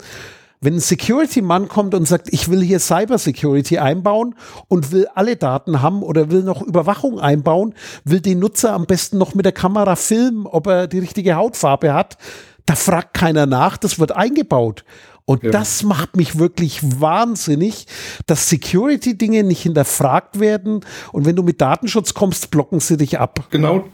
[0.62, 4.36] wenn ein Security-Mann kommt und sagt, ich will hier Cyber-Security einbauen
[4.68, 9.18] und will alle Daten haben oder will noch Überwachung einbauen, will den Nutzer am besten
[9.18, 12.18] noch mit der Kamera filmen, ob er die richtige Hautfarbe hat,
[12.66, 14.84] da fragt keiner nach, das wird eingebaut.
[15.26, 15.52] Und ja.
[15.52, 17.88] das macht mich wirklich wahnsinnig,
[18.28, 20.82] dass Security-Dinge nicht hinterfragt werden.
[21.12, 23.48] Und wenn du mit Datenschutz kommst, blocken sie dich ab.
[23.50, 23.86] Genau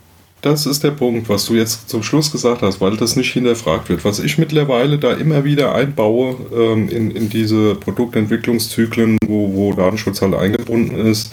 [0.42, 3.89] das ist der Punkt, was du jetzt zum Schluss gesagt hast, weil das nicht hinterfragt
[3.89, 4.04] wird.
[4.04, 10.22] Was ich mittlerweile da immer wieder einbaue ähm, in, in diese Produktentwicklungszyklen, wo, wo Datenschutz
[10.22, 11.32] halt eingebunden ist,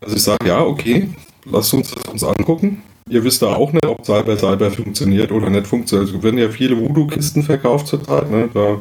[0.00, 1.08] dass ich sage, ja, okay,
[1.44, 2.82] lasst uns das uns angucken.
[3.08, 6.14] Ihr wisst da auch nicht, ob Cyber Cyber funktioniert oder nicht funktioniert.
[6.14, 8.30] Es werden ja viele Voodoo-Kisten verkauft zurzeit.
[8.30, 8.48] Ne?
[8.54, 8.80] Da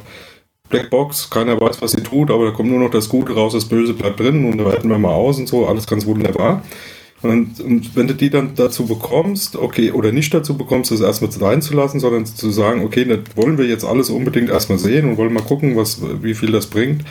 [0.70, 3.66] Blackbox, keiner weiß, was sie tut, aber da kommt nur noch das Gute raus, das
[3.66, 6.64] Böse bleibt drin und da werten wir mal aus und so, alles ganz wunderbar.
[7.22, 11.32] Und, und, wenn du die dann dazu bekommst, okay, oder nicht dazu bekommst, das erstmal
[11.32, 15.08] sein zu lassen, sondern zu sagen, okay, das wollen wir jetzt alles unbedingt erstmal sehen
[15.08, 17.04] und wollen mal gucken, was, wie viel das bringt.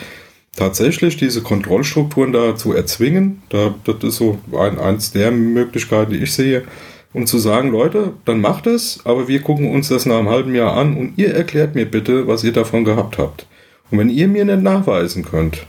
[0.56, 6.18] Tatsächlich diese Kontrollstrukturen da zu erzwingen, da, das ist so ein, eins der Möglichkeiten, die
[6.18, 6.64] ich sehe,
[7.12, 10.54] und zu sagen, Leute, dann macht es, aber wir gucken uns das nach einem halben
[10.54, 13.46] Jahr an und ihr erklärt mir bitte, was ihr davon gehabt habt.
[13.90, 15.66] Und wenn ihr mir nicht nachweisen könnt,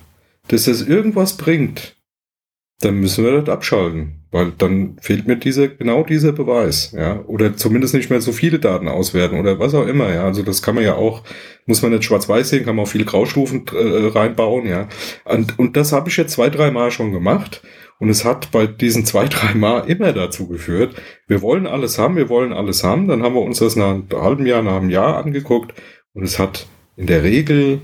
[0.47, 1.95] dass das irgendwas bringt,
[2.81, 4.21] dann müssen wir das abschalten.
[4.31, 7.21] Weil dann fehlt mir dieser, genau dieser Beweis, ja.
[7.27, 10.23] Oder zumindest nicht mehr so viele Daten auswerten oder was auch immer, ja.
[10.23, 11.23] Also das kann man ja auch,
[11.65, 14.87] muss man nicht schwarz-weiß sehen, kann man auch viele Graustufen äh, reinbauen, ja.
[15.25, 17.61] Und, und das habe ich jetzt zwei, drei Mal schon gemacht.
[17.99, 20.95] Und es hat bei diesen zwei, drei Mal immer dazu geführt,
[21.27, 23.09] wir wollen alles haben, wir wollen alles haben.
[23.09, 25.73] Dann haben wir uns das nach einem halben Jahr, nach einem Jahr angeguckt.
[26.13, 27.81] Und es hat in der Regel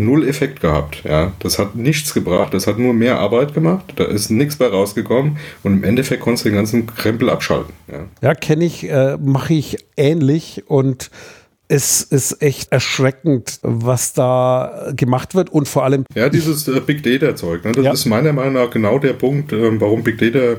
[0.00, 1.02] null Effekt gehabt.
[1.04, 4.66] Ja, das hat nichts gebracht, das hat nur mehr Arbeit gemacht, da ist nichts bei
[4.66, 7.72] rausgekommen und im Endeffekt konntest du den ganzen Krempel abschalten.
[7.90, 11.10] Ja, ja kenne ich, äh, mache ich ähnlich und
[11.68, 16.04] es ist echt erschreckend, was da gemacht wird und vor allem.
[16.14, 17.72] Ja, dieses äh, Big Data Zeug, ne?
[17.72, 17.92] das ja.
[17.92, 20.56] ist meiner Meinung nach genau der Punkt, äh, warum Big Data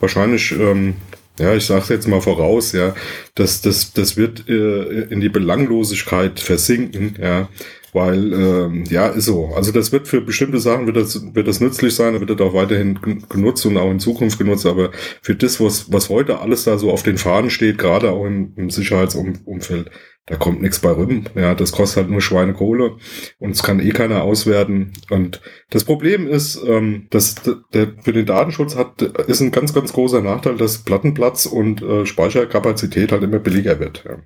[0.00, 0.94] wahrscheinlich ähm,
[1.38, 2.94] ja, ich sage jetzt mal voraus, ja,
[3.34, 7.48] dass das, das wird äh, in die Belanglosigkeit versinken, ja,
[7.92, 9.52] weil ähm, ja ist so.
[9.54, 12.54] Also das wird für bestimmte Sachen wird das wird das nützlich sein, wird das auch
[12.54, 14.66] weiterhin genutzt und auch in Zukunft genutzt.
[14.66, 14.90] Aber
[15.22, 18.52] für das, was was heute alles da so auf den Fahnen steht, gerade auch im,
[18.56, 19.90] im Sicherheitsumfeld,
[20.26, 21.24] da kommt nichts bei rum.
[21.36, 22.96] Ja, das kostet halt nur Schweinekohle
[23.38, 24.92] und es kann eh keiner auswerten.
[25.10, 27.36] Und das Problem ist, ähm, dass
[27.72, 32.06] der für den Datenschutz hat ist ein ganz ganz großer Nachteil, dass Plattenplatz und äh,
[32.06, 34.04] Speicherkapazität halt immer billiger wird.
[34.04, 34.18] Ja.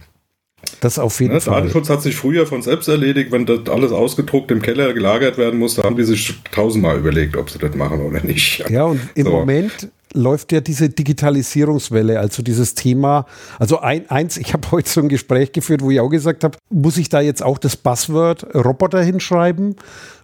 [0.80, 1.62] Das auf jeden ne, Fall.
[1.62, 5.58] Datenschutz hat sich früher von selbst erledigt, wenn das alles ausgedruckt im Keller gelagert werden
[5.58, 8.64] musste, haben die sich tausendmal überlegt, ob sie das machen oder nicht.
[8.70, 9.30] Ja, und im so.
[9.30, 13.26] Moment läuft ja diese Digitalisierungswelle, also dieses Thema.
[13.58, 16.58] Also ein, eins, ich habe heute so ein Gespräch geführt, wo ich auch gesagt habe,
[16.70, 19.76] muss ich da jetzt auch das Buzzword Roboter hinschreiben?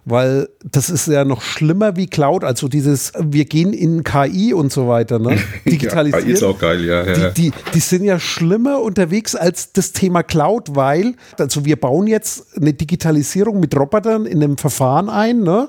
[0.09, 4.71] Weil das ist ja noch schlimmer wie Cloud, also dieses, wir gehen in KI und
[4.71, 5.37] so weiter, ne?
[5.65, 6.13] Digitalisieren.
[6.13, 7.05] ja, KI ist auch geil, ja.
[7.05, 7.29] ja.
[7.31, 12.07] Die, die, die sind ja schlimmer unterwegs als das Thema Cloud, weil, also wir bauen
[12.07, 15.67] jetzt eine Digitalisierung mit Robotern in einem Verfahren ein, ne?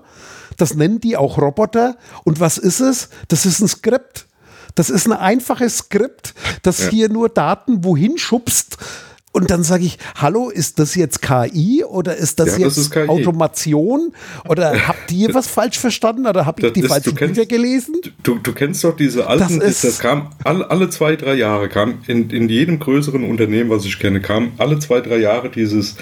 [0.57, 1.97] Das nennen die auch Roboter.
[2.22, 3.09] Und was ist es?
[3.26, 4.28] Das ist ein Skript.
[4.76, 6.91] Das ist ein einfaches Skript, das ja.
[6.91, 8.78] hier nur Daten wohin schubst.
[9.39, 12.86] Und dann sage ich, hallo, ist das jetzt KI oder ist das ja, jetzt das
[12.89, 14.12] ist Automation?
[14.49, 17.95] Oder habt ihr was falsch verstanden oder habt ihr die ist, falschen Bücher gelesen?
[18.24, 21.99] Du, du kennst doch diese alten, das, das kam alle, alle zwei, drei Jahre, kam
[22.09, 25.95] in, in jedem größeren Unternehmen, was ich kenne, kam alle zwei, drei Jahre dieses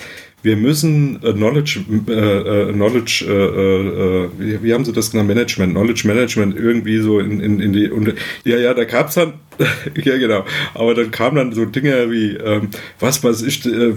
[0.42, 5.28] wir müssen äh, Knowledge, äh, äh, Knowledge, äh, äh, wie, wie, haben sie das genannt,
[5.28, 8.14] Management, Knowledge Management irgendwie so in, in, in die, und,
[8.44, 9.34] ja, ja, da gab es dann,
[10.04, 10.44] ja genau,
[10.74, 12.68] aber dann kamen dann so Dinge wie, ähm,
[13.00, 13.94] was weiß ich, äh,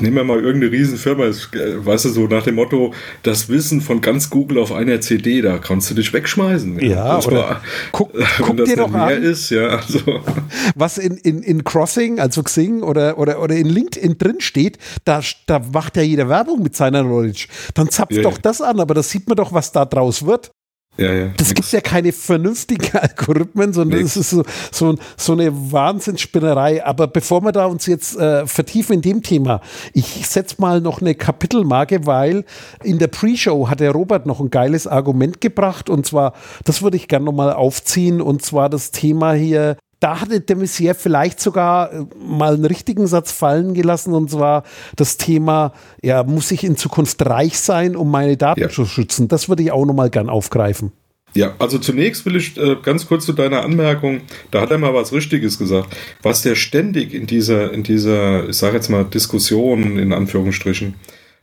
[0.00, 3.80] nehmen wir mal irgendeine Riesenfirma, ist, äh, weißt du, so nach dem Motto, das Wissen
[3.80, 6.80] von ganz Google auf einer CD, da kannst du dich wegschmeißen.
[6.80, 10.00] Ja, oder war, guck, guck dir doch an, ist, ja, also.
[10.74, 15.20] was in, in, in Crossing, also Xing oder, oder, oder in LinkedIn drin steht, da,
[15.46, 17.48] da macht ja jeder Werbung mit seiner Knowledge.
[17.74, 18.42] Dann zapft ja, doch ja.
[18.42, 20.52] das an, aber das sieht man doch, was da draus wird.
[20.96, 21.28] Ja, ja.
[21.36, 26.84] Das gibt ja keine vernünftigen Algorithmen, sondern es ist so, so, so, eine Wahnsinnsspinnerei.
[26.84, 29.60] Aber bevor wir da uns jetzt äh, vertiefen in dem Thema,
[29.92, 32.44] ich setze mal noch eine Kapitelmarke, weil
[32.84, 36.34] in der Pre-Show hat der Robert noch ein geiles Argument gebracht und zwar,
[36.64, 40.94] das würde ich gerne nochmal aufziehen und zwar das Thema hier da hatte de Maizière
[40.94, 44.64] vielleicht sogar äh, mal einen richtigen Satz fallen gelassen und zwar
[44.96, 48.68] das Thema, ja, muss ich in Zukunft reich sein, um meine Daten ja.
[48.68, 49.28] zu schützen?
[49.28, 50.92] Das würde ich auch nochmal gern aufgreifen.
[51.32, 54.92] Ja, also zunächst will ich äh, ganz kurz zu deiner Anmerkung, da hat er mal
[54.92, 55.96] was Richtiges gesagt.
[56.22, 60.96] Was der ständig in dieser, in dieser, ich sage jetzt mal, Diskussion in Anführungsstrichen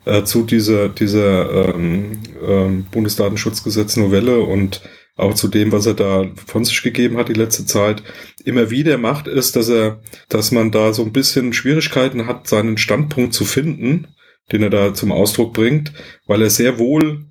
[0.05, 4.81] äh, zu dieser, dieser ähm, ähm, Bundesdatenschutzgesetz-Novelle und
[5.21, 8.03] auch zu dem, was er da von sich gegeben hat die letzte Zeit,
[8.43, 12.77] immer wieder macht, ist, dass er, dass man da so ein bisschen Schwierigkeiten hat, seinen
[12.77, 14.07] Standpunkt zu finden,
[14.51, 15.93] den er da zum Ausdruck bringt,
[16.25, 17.25] weil er sehr wohl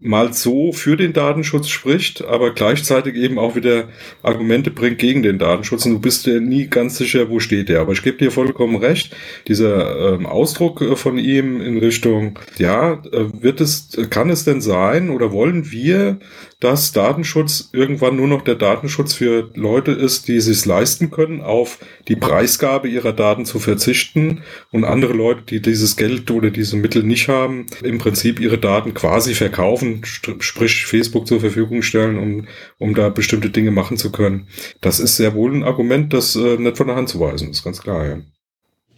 [0.00, 3.88] mal so für den Datenschutz spricht, aber gleichzeitig eben auch wieder
[4.22, 5.86] Argumente bringt gegen den Datenschutz.
[5.86, 7.80] Und du bist dir nie ganz sicher, wo steht der.
[7.80, 9.16] Aber ich gebe dir vollkommen recht.
[9.48, 14.60] Dieser ähm, Ausdruck äh, von ihm in Richtung, ja, äh, wird es, kann es denn
[14.60, 16.18] sein oder wollen wir
[16.60, 21.40] dass Datenschutz irgendwann nur noch der Datenschutz für Leute ist, die es sich leisten können,
[21.40, 21.78] auf
[22.08, 24.42] die Preisgabe ihrer Daten zu verzichten
[24.72, 28.92] und andere Leute, die dieses Geld oder diese Mittel nicht haben, im Prinzip ihre Daten
[28.92, 32.46] quasi verkaufen, sprich Facebook zur Verfügung stellen, um,
[32.78, 34.46] um da bestimmte Dinge machen zu können.
[34.80, 37.64] Das ist sehr wohl ein Argument, das äh, nicht von der Hand zu weisen ist,
[37.64, 38.18] ganz klar, ja.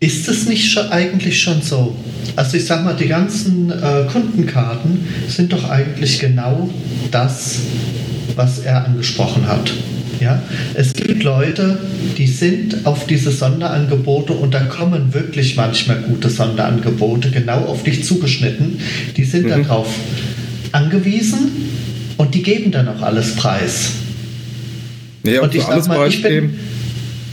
[0.03, 1.95] Ist es nicht schon, eigentlich schon so?
[2.35, 6.71] Also ich sag mal, die ganzen äh, Kundenkarten sind doch eigentlich genau
[7.11, 7.61] das,
[8.35, 9.71] was er angesprochen hat.
[10.21, 10.43] Ja?
[10.75, 11.79] Es gibt Leute,
[12.17, 18.05] die sind auf diese Sonderangebote und da kommen wirklich manchmal gute Sonderangebote genau auf dich
[18.05, 18.81] zugeschnitten.
[19.17, 19.51] Die sind mhm.
[19.51, 19.89] darauf
[20.73, 21.51] angewiesen
[22.17, 23.93] und die geben dann auch alles preis.
[25.23, 26.59] Ja, und ich sag mal, ich bin,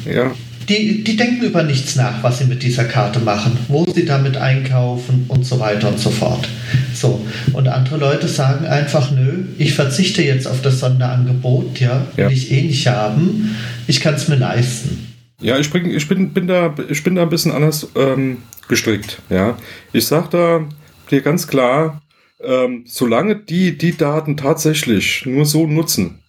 [0.06, 0.34] ja
[0.70, 4.36] die, die denken über nichts nach, was sie mit dieser Karte machen, wo sie damit
[4.36, 6.48] einkaufen und so weiter und so fort.
[6.94, 12.32] So, und andere Leute sagen einfach, nö, ich verzichte jetzt auf das Sonderangebot, ja, will
[12.32, 13.56] ich eh nicht haben,
[13.88, 15.08] ich kann es mir leisten.
[15.40, 19.20] Ja, ich, bring, ich, bin, bin da, ich bin da ein bisschen anders ähm, gestrickt.
[19.30, 19.56] Ja.
[19.94, 20.66] Ich sage da
[21.12, 22.02] dir ganz klar,
[22.40, 26.24] ähm, solange die die Daten tatsächlich nur so nutzen,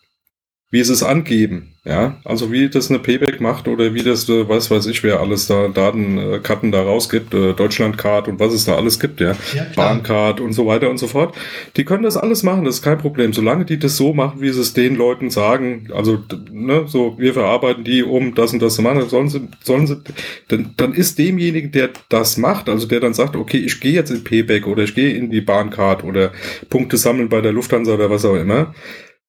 [0.71, 4.47] wie sie es angeben, ja, also wie das eine Payback macht oder wie das, äh,
[4.51, 8.77] was weiß ich, wer alles da Datenkarten da rausgibt, äh, Deutschlandcard und was es da
[8.77, 11.35] alles gibt, ja, ja Bahncard und so weiter und so fort.
[11.79, 14.51] Die können das alles machen, das ist kein Problem, solange die das so machen, wie
[14.51, 16.19] sie es den Leuten sagen, also
[16.53, 20.03] ne, so wir verarbeiten die, um das und das zu machen, sollen sie, sollen sie,
[20.49, 24.11] dann, dann ist demjenigen, der das macht, also der dann sagt, okay, ich gehe jetzt
[24.11, 26.33] in Payback oder ich gehe in die Bahncard oder
[26.69, 28.75] Punkte sammeln bei der Lufthansa oder was auch immer,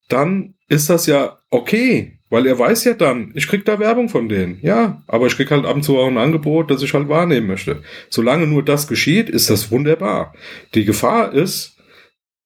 [0.09, 2.19] dann ist das ja okay.
[2.31, 4.59] Weil er weiß ja dann, ich krieg da Werbung von denen.
[4.61, 7.47] Ja, aber ich krieg halt ab und zu auch ein Angebot, das ich halt wahrnehmen
[7.47, 7.81] möchte.
[8.09, 10.33] Solange nur das geschieht, ist das wunderbar.
[10.75, 11.78] Die Gefahr ist,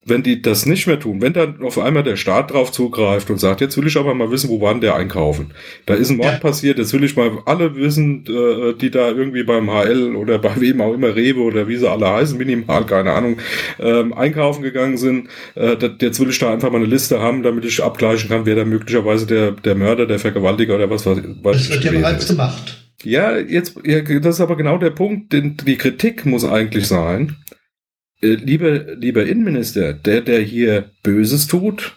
[0.06, 3.40] wenn die das nicht mehr tun, wenn dann auf einmal der Staat drauf zugreift und
[3.40, 5.52] sagt, jetzt will ich aber mal wissen, wo waren der einkaufen.
[5.86, 6.40] Da ist ein Mord ja.
[6.40, 10.60] passiert, jetzt will ich mal alle wissen, äh, die da irgendwie beim HL oder bei
[10.60, 13.38] wem auch immer Rewe oder wie sie alle heißen, minimal, keine Ahnung,
[13.80, 15.30] ähm, einkaufen gegangen sind.
[15.56, 18.56] Äh, jetzt will ich da einfach mal eine Liste haben, damit ich abgleichen kann, wer
[18.56, 22.80] da möglicherweise der, der Mörder, der Vergewaltiger oder was weiß Das wird ja bereits gemacht.
[23.04, 27.36] Ja, jetzt, ja, das ist aber genau der Punkt, denn die Kritik muss eigentlich sein,
[28.24, 31.96] lieber, lieber Innenminister, der, der hier Böses tut,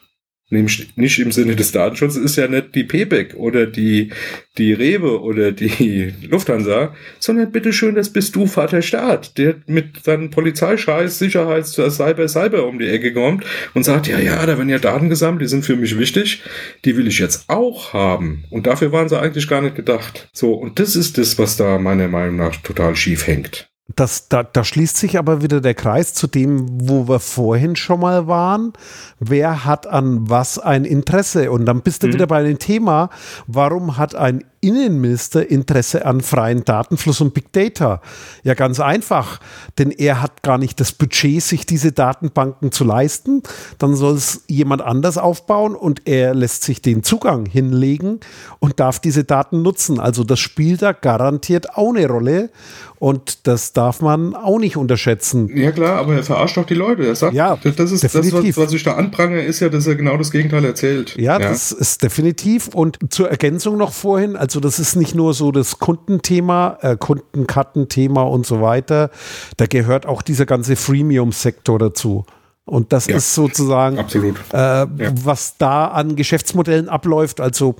[0.48, 4.12] nämlich nicht im Sinne des Datenschutzes, ist ja nicht die Payback oder die,
[4.58, 10.30] die Rewe oder die Lufthansa, sondern bitteschön, das bist du, Vater Staat, der mit seinem
[10.30, 14.78] Polizeischeiß, Sicherheits, Cyber, Cyber um die Ecke kommt und sagt, ja, ja, da werden ja
[14.78, 16.42] Daten gesammelt, die sind für mich wichtig,
[16.84, 18.44] die will ich jetzt auch haben.
[18.50, 20.28] Und dafür waren sie eigentlich gar nicht gedacht.
[20.32, 23.68] So, und das ist das, was da meiner Meinung nach total schief hängt.
[23.94, 28.00] Das, da, da schließt sich aber wieder der Kreis zu dem, wo wir vorhin schon
[28.00, 28.72] mal waren.
[29.20, 31.52] Wer hat an was ein Interesse?
[31.52, 32.14] Und dann bist du mhm.
[32.14, 33.10] wieder bei dem Thema,
[33.46, 38.00] warum hat ein Innenminister Interesse an freien Datenfluss und Big Data?
[38.42, 39.40] Ja, ganz einfach,
[39.78, 43.42] denn er hat gar nicht das Budget, sich diese Datenbanken zu leisten.
[43.78, 48.20] Dann soll es jemand anders aufbauen und er lässt sich den Zugang hinlegen
[48.58, 50.00] und darf diese Daten nutzen.
[50.00, 52.50] Also das spielt da garantiert auch eine Rolle.
[52.98, 55.54] Und das darf man auch nicht unterschätzen.
[55.54, 57.06] Ja klar, aber er verarscht doch die Leute.
[57.06, 58.32] Er sagt, ja, das ist definitiv.
[58.32, 61.14] das, was, was ich da anprangere, ist ja, dass er genau das Gegenteil erzählt.
[61.16, 62.68] Ja, ja, das ist definitiv.
[62.68, 68.22] Und zur Ergänzung noch vorhin, also das ist nicht nur so das Kundenthema, äh, Kundenkartenthema
[68.22, 69.10] und so weiter.
[69.56, 72.24] Da gehört auch dieser ganze Freemium-Sektor dazu.
[72.68, 74.86] Und das ja, ist sozusagen, äh, ja.
[75.22, 77.40] was da an Geschäftsmodellen abläuft.
[77.40, 77.76] Also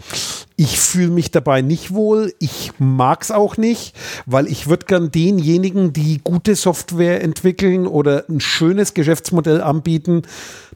[0.54, 2.32] ich fühle mich dabei nicht wohl.
[2.38, 8.26] Ich mag es auch nicht, weil ich würde gern denjenigen, die gute Software entwickeln oder
[8.28, 10.22] ein schönes Geschäftsmodell anbieten,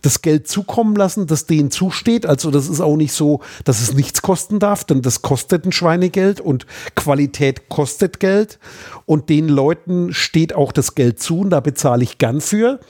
[0.02, 2.26] das Geld zukommen lassen, das denen zusteht.
[2.26, 5.72] Also das ist auch nicht so, dass es nichts kosten darf, denn das kostet ein
[5.72, 8.58] Schweinegeld und Qualität kostet Geld.
[9.06, 12.80] Und den Leuten steht auch das Geld zu und da bezahle ich gern für.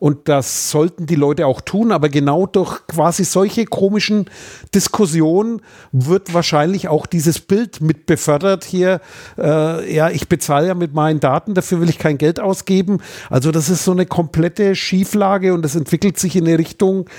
[0.00, 1.92] Und das sollten die Leute auch tun.
[1.92, 4.30] Aber genau durch quasi solche komischen
[4.74, 5.60] Diskussionen
[5.92, 9.02] wird wahrscheinlich auch dieses Bild mit befördert hier.
[9.36, 13.02] Äh, ja, ich bezahle ja mit meinen Daten, dafür will ich kein Geld ausgeben.
[13.28, 17.10] Also das ist so eine komplette Schieflage und das entwickelt sich in eine Richtung,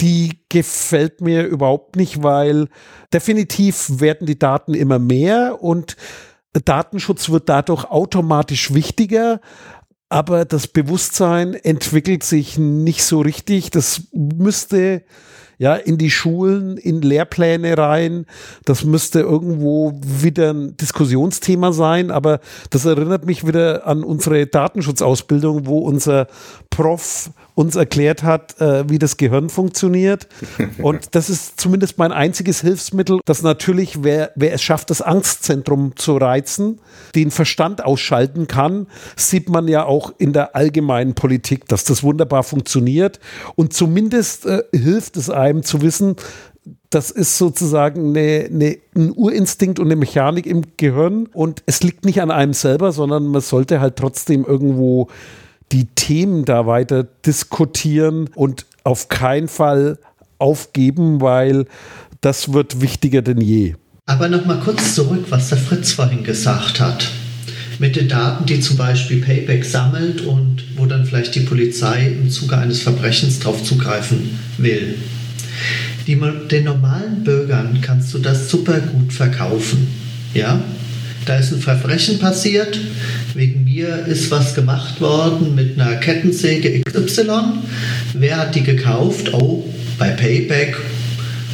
[0.00, 2.68] die gefällt mir überhaupt nicht, weil
[3.12, 5.96] definitiv werden die Daten immer mehr und
[6.64, 9.40] Datenschutz wird dadurch automatisch wichtiger,
[10.14, 13.70] aber das Bewusstsein entwickelt sich nicht so richtig.
[13.70, 15.02] Das müsste
[15.58, 18.26] ja in die Schulen, in Lehrpläne rein.
[18.64, 22.38] Das müsste irgendwo wieder ein Diskussionsthema sein, aber
[22.70, 26.28] das erinnert mich wieder an unsere Datenschutzausbildung, wo unser
[26.70, 30.26] Prof uns erklärt hat, äh, wie das Gehirn funktioniert.
[30.82, 35.96] Und das ist zumindest mein einziges Hilfsmittel, dass natürlich, wer, wer es schafft, das Angstzentrum
[35.96, 36.80] zu reizen,
[37.14, 42.42] den Verstand ausschalten kann, sieht man ja auch in der allgemeinen Politik, dass das wunderbar
[42.42, 43.20] funktioniert.
[43.54, 46.16] Und zumindest äh, hilft es einem zu wissen,
[46.90, 51.28] das ist sozusagen eine, eine, ein Urinstinkt und eine Mechanik im Gehirn.
[51.32, 55.08] Und es liegt nicht an einem selber, sondern man sollte halt trotzdem irgendwo
[55.74, 59.98] die Themen da weiter diskutieren und auf keinen Fall
[60.38, 61.66] aufgeben, weil
[62.20, 63.74] das wird wichtiger denn je.
[64.06, 67.10] Aber nochmal kurz zurück, was der Fritz vorhin gesagt hat.
[67.80, 72.30] Mit den Daten, die zum Beispiel Payback sammelt und wo dann vielleicht die Polizei im
[72.30, 74.96] Zuge eines Verbrechens darauf zugreifen will.
[76.06, 76.20] Die,
[76.50, 79.88] den normalen Bürgern kannst du das super gut verkaufen.
[80.34, 80.62] Ja?
[81.26, 82.78] Da ist ein Verbrechen passiert,
[83.34, 87.24] wegen mir ist was gemacht worden mit einer Kettensäge XY.
[88.12, 89.32] Wer hat die gekauft?
[89.32, 89.64] Oh,
[89.98, 90.76] bei Payback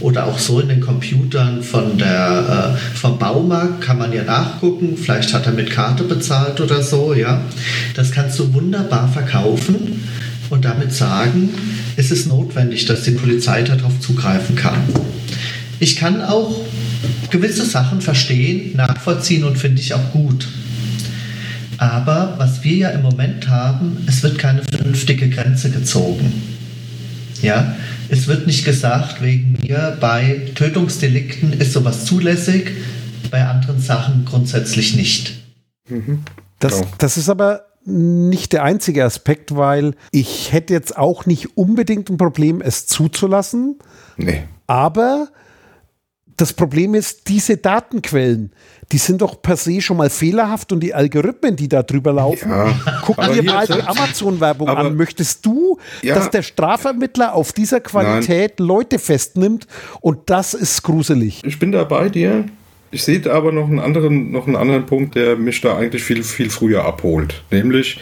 [0.01, 4.97] oder auch so in den Computern von der, äh, vom Baumarkt kann man ja nachgucken.
[4.97, 7.43] Vielleicht hat er mit Karte bezahlt oder so, ja.
[7.95, 10.03] Das kannst du wunderbar verkaufen
[10.49, 11.51] und damit sagen,
[11.97, 14.83] es ist notwendig, dass die Polizei darauf zugreifen kann.
[15.79, 16.61] Ich kann auch
[17.31, 20.49] gewisse Sachen verstehen, nachvollziehen und finde ich auch gut.
[21.79, 26.43] Aber was wir ja im Moment haben, es wird keine vernünftige Grenze gezogen.
[27.41, 27.75] Ja,
[28.11, 32.73] es wird nicht gesagt, wegen mir bei Tötungsdelikten ist sowas zulässig,
[33.31, 35.39] bei anderen Sachen grundsätzlich nicht.
[35.89, 36.23] Mhm.
[36.59, 42.11] Das, das ist aber nicht der einzige Aspekt, weil ich hätte jetzt auch nicht unbedingt
[42.11, 43.79] ein Problem, es zuzulassen.
[44.19, 44.43] Nee.
[44.67, 45.29] Aber
[46.41, 48.53] das Problem ist, diese Datenquellen,
[48.93, 52.51] die sind doch per se schon mal fehlerhaft und die Algorithmen, die da drüber laufen,
[52.51, 52.75] ja,
[53.05, 54.97] guck dir mal die Amazon-Werbung an.
[54.97, 58.69] Möchtest du, ja, dass der Strafvermittler auf dieser Qualität nein.
[58.69, 59.67] Leute festnimmt?
[60.01, 61.43] Und das ist gruselig.
[61.45, 62.47] Ich bin da bei dir.
[62.91, 66.25] Ich sehe aber noch einen anderen, noch einen anderen Punkt, der mich da eigentlich viel,
[66.25, 67.45] viel früher abholt.
[67.51, 68.01] Nämlich,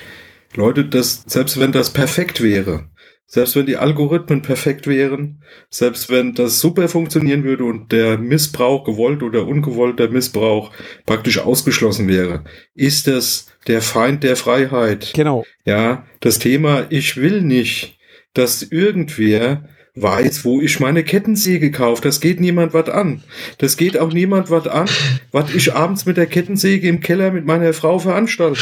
[0.55, 2.85] Leute, dass selbst wenn das perfekt wäre,
[3.31, 8.85] selbst wenn die Algorithmen perfekt wären, selbst wenn das super funktionieren würde und der Missbrauch,
[8.85, 10.73] gewollt oder ungewollter Missbrauch
[11.05, 15.13] praktisch ausgeschlossen wäre, ist das der Feind der Freiheit.
[15.15, 15.45] Genau.
[15.67, 17.99] Ja, das Thema, ich will nicht,
[18.33, 19.69] dass irgendwer
[20.03, 22.03] weiß, wo ich meine Kettensäge kaufe.
[22.03, 23.23] Das geht niemand was an.
[23.59, 24.89] Das geht auch niemand was an,
[25.33, 28.61] was ich abends mit der Kettensäge im Keller mit meiner Frau veranstalte.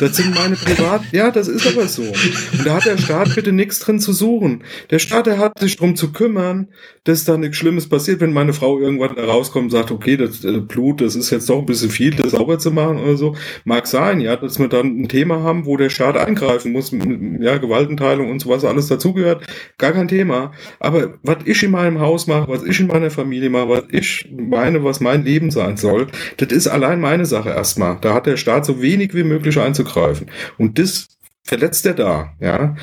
[0.00, 1.02] Das sind meine Privat...
[1.12, 2.02] Ja, das ist aber so.
[2.02, 4.64] Und da hat der Staat bitte nichts drin zu suchen.
[4.90, 6.68] Der Staat, der hat sich drum zu kümmern,
[7.04, 10.44] dass da nichts Schlimmes passiert, wenn meine Frau irgendwann da rauskommt und sagt, okay, das
[10.44, 13.36] äh, Blut, das ist jetzt doch ein bisschen viel, das sauber zu machen oder so.
[13.64, 16.92] Mag sein, ja, dass wir dann ein Thema haben, wo der Staat eingreifen muss,
[17.40, 19.46] ja, Gewaltenteilung und so was alles dazugehört.
[19.78, 20.52] Gar kein Thema.
[20.80, 24.28] Aber was ich in meinem Haus mache, was ich in meiner Familie mache, was ich
[24.36, 27.98] meine, was mein Leben sein soll, das ist allein meine Sache erstmal.
[28.00, 30.28] Da hat der Staat so wenig wie möglich einzugreifen.
[30.58, 31.08] Und das
[31.42, 32.76] verletzt er da, ja.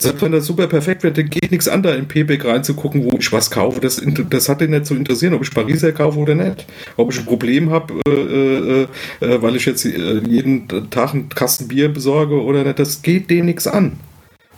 [0.00, 3.18] Selbst wenn das super perfekt wird, dann geht nichts an, da in Payback reinzugucken, wo
[3.18, 3.80] ich was kaufe.
[3.80, 6.66] Das, das hat den nicht zu interessieren, ob ich Pariser kaufe oder nicht.
[6.96, 8.86] Ob ich ein Problem habe, äh, äh,
[9.20, 13.28] äh, weil ich jetzt äh, jeden Tag einen Kasten Bier besorge oder nicht, das geht
[13.28, 13.98] denen nichts an.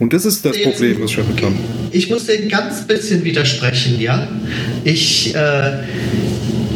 [0.01, 1.59] Und das ist das jetzt, Problem, was mit haben.
[1.93, 4.27] Ich muss dir ein ganz bisschen widersprechen, ja.
[4.83, 5.85] Ich, äh,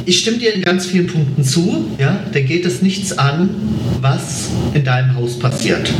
[0.05, 2.21] ich stimme dir in ganz vielen Punkten zu, ja.
[2.33, 3.49] Da geht es nichts an,
[4.03, 5.91] was in deinem Haus passiert.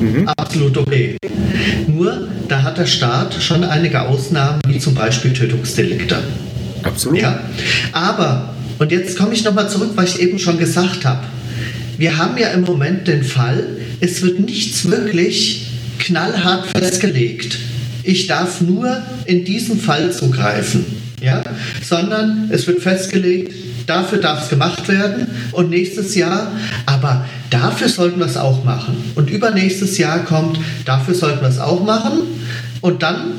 [0.00, 0.26] Mhm.
[0.36, 1.16] Absolut okay.
[1.86, 6.18] Nur, da hat der Staat schon einige Ausnahmen, wie zum Beispiel Tötungsdelikte.
[6.82, 7.20] Absolut.
[7.20, 7.44] Ja.
[7.92, 11.22] Aber, und jetzt komme ich nochmal zurück, was ich eben schon gesagt habe.
[11.96, 13.68] Wir haben ja im Moment den Fall,
[14.00, 15.65] es wird nichts wirklich
[15.98, 17.58] knallhart festgelegt.
[18.02, 20.84] Ich darf nur in diesem Fall zugreifen.
[21.20, 21.42] Ja?
[21.82, 23.52] Sondern es wird festgelegt,
[23.86, 26.52] dafür darf es gemacht werden und nächstes Jahr,
[26.84, 28.96] aber dafür sollten wir es auch machen.
[29.14, 32.20] Und übernächstes Jahr kommt, dafür sollten wir es auch machen
[32.80, 33.32] und dann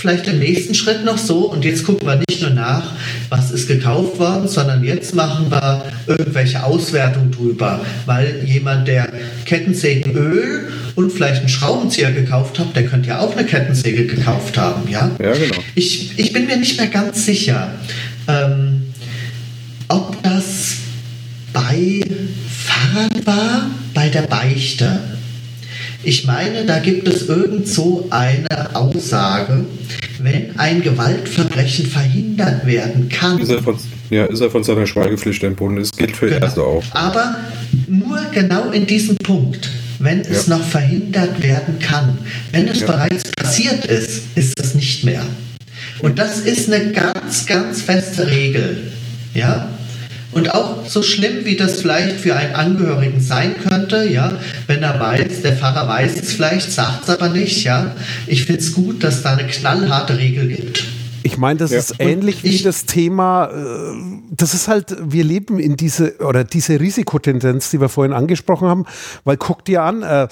[0.00, 2.92] vielleicht im nächsten Schritt noch so und jetzt gucken wir nicht nur nach,
[3.28, 9.12] was ist gekauft worden, sondern jetzt machen wir irgendwelche Auswertungen drüber, weil jemand, der
[9.44, 14.88] Kettensägenöl und vielleicht einen Schraubenzieher gekauft hat, der könnte ja auch eine Kettensäge gekauft haben,
[14.88, 15.10] ja?
[15.22, 15.56] Ja, genau.
[15.74, 17.70] Ich, ich bin mir nicht mehr ganz sicher.
[18.26, 18.82] Ähm,
[19.88, 20.76] ob das
[21.52, 22.00] bei
[22.64, 25.00] Fahrrad war, bei der Beichte.
[26.02, 29.66] Ich meine, da gibt es irgend so eine Aussage,
[30.18, 33.38] wenn ein Gewaltverbrechen verhindert werden kann.
[33.38, 33.76] Ist er von,
[34.08, 35.80] ja, ist er von seiner Schweigepflicht entbunden.
[35.80, 36.46] Das gilt für genau.
[36.46, 36.82] Erste auch.
[36.92, 37.36] Aber
[37.86, 40.56] nur genau in diesem Punkt, wenn es ja.
[40.56, 42.18] noch verhindert werden kann.
[42.50, 42.86] Wenn es ja.
[42.86, 45.22] bereits passiert ist, ist es nicht mehr.
[46.00, 48.90] Und das ist eine ganz, ganz feste Regel.
[49.34, 49.68] Ja?
[50.32, 54.32] Und auch so schlimm, wie das vielleicht für einen Angehörigen sein könnte, ja,
[54.68, 57.96] wenn er weiß, der Pfarrer weiß es vielleicht, sagt es aber nicht, ja.
[58.26, 60.84] Ich finde es gut, dass da eine knallharte Regel gibt.
[61.22, 61.78] Ich meine, das ja.
[61.78, 63.94] ist ähnlich wie das Thema, äh,
[64.30, 68.86] das ist halt, wir leben in diese, oder diese Risikotendenz, die wir vorhin angesprochen haben,
[69.24, 70.28] weil guck dir an, äh,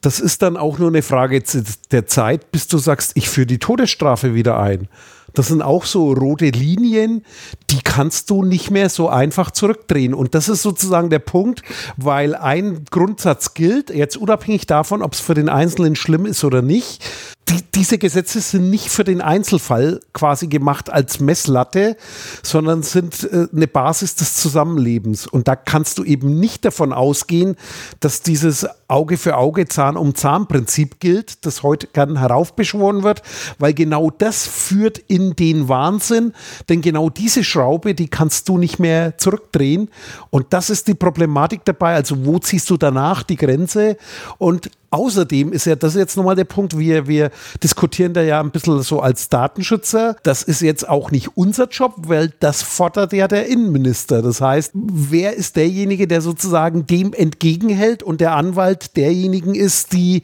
[0.00, 1.42] das ist dann auch nur eine Frage
[1.90, 4.88] der Zeit, bis du sagst, ich führe die Todesstrafe wieder ein.
[5.34, 7.24] Das sind auch so rote Linien,
[7.70, 10.14] die kannst du nicht mehr so einfach zurückdrehen.
[10.14, 11.62] Und das ist sozusagen der Punkt,
[11.96, 16.62] weil ein Grundsatz gilt, jetzt unabhängig davon, ob es für den Einzelnen schlimm ist oder
[16.62, 17.02] nicht
[17.48, 21.96] die, diese Gesetze sind nicht für den Einzelfall quasi gemacht als Messlatte,
[22.42, 25.26] sondern sind äh, eine Basis des Zusammenlebens.
[25.26, 27.56] Und da kannst du eben nicht davon ausgehen,
[28.00, 33.22] dass dieses Auge für Auge, Zahn um Zahn Prinzip gilt, das heute gern heraufbeschworen wird,
[33.58, 36.34] weil genau das führt in den Wahnsinn,
[36.68, 39.88] denn genau diese Schraube, die kannst du nicht mehr zurückdrehen.
[40.28, 41.94] Und das ist die Problematik dabei.
[41.94, 43.96] Also wo ziehst du danach die Grenze?
[44.36, 47.30] Und Außerdem ist ja das jetzt nochmal der Punkt, wir, wir
[47.62, 50.16] diskutieren da ja ein bisschen so als Datenschützer.
[50.22, 54.20] Das ist jetzt auch nicht unser Job, weil das fordert ja der Innenminister.
[54.20, 60.22] Das heißt, wer ist derjenige, der sozusagen dem entgegenhält und der Anwalt derjenigen ist, die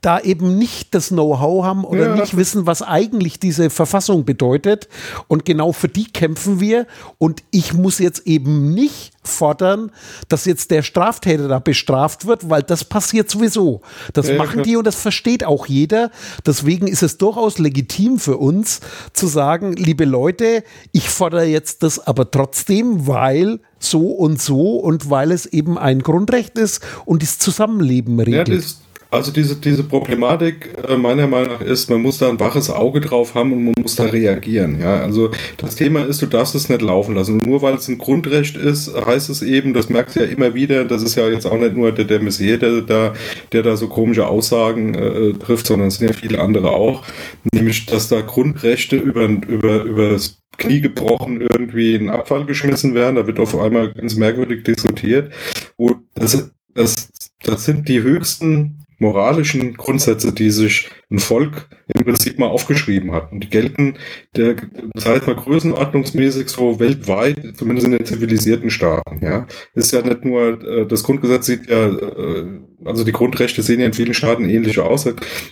[0.00, 2.14] da eben nicht das Know-how haben oder ja.
[2.16, 4.88] nicht wissen, was eigentlich diese Verfassung bedeutet.
[5.28, 6.86] Und genau für die kämpfen wir.
[7.18, 9.90] Und ich muss jetzt eben nicht fordern,
[10.28, 13.80] dass jetzt der Straftäter da bestraft wird, weil das passiert sowieso.
[14.12, 16.10] Das ja, machen die und das versteht auch jeder.
[16.46, 18.80] Deswegen ist es durchaus legitim für uns
[19.12, 25.10] zu sagen, liebe Leute, ich fordere jetzt das aber trotzdem, weil so und so und
[25.10, 28.48] weil es eben ein Grundrecht ist und das Zusammenleben regelt.
[28.48, 28.83] Ja, das,
[29.14, 33.00] also diese, diese Problematik äh, meiner Meinung nach ist, man muss da ein waches Auge
[33.00, 34.80] drauf haben und man muss da reagieren.
[34.80, 37.36] Ja, also das Thema ist, du darfst es nicht laufen lassen.
[37.38, 40.84] nur weil es ein Grundrecht ist, heißt es eben, das merkst du ja immer wieder,
[40.84, 43.14] das ist ja jetzt auch nicht nur der, der Messier, der da,
[43.52, 47.04] der da so komische Aussagen äh, trifft, sondern es sind ja viele andere auch,
[47.52, 53.16] nämlich, dass da Grundrechte über, über, über das Knie gebrochen irgendwie in Abfall geschmissen werden.
[53.16, 55.32] Da wird auf einmal ganz merkwürdig diskutiert.
[55.76, 57.10] Wo das, das,
[57.42, 63.30] das sind die höchsten moralischen Grundsätze, die sich ein Volk im Prinzip mal aufgeschrieben hat.
[63.32, 63.96] Und die gelten,
[64.34, 64.56] der,
[64.94, 69.20] das heißt mal größenordnungsmäßig so weltweit, zumindest in den zivilisierten Staaten.
[69.22, 72.46] Ja, ist ja nicht nur äh, das Grundgesetz sieht ja, äh,
[72.84, 75.06] also die Grundrechte sehen ja in vielen Staaten ähnlich aus.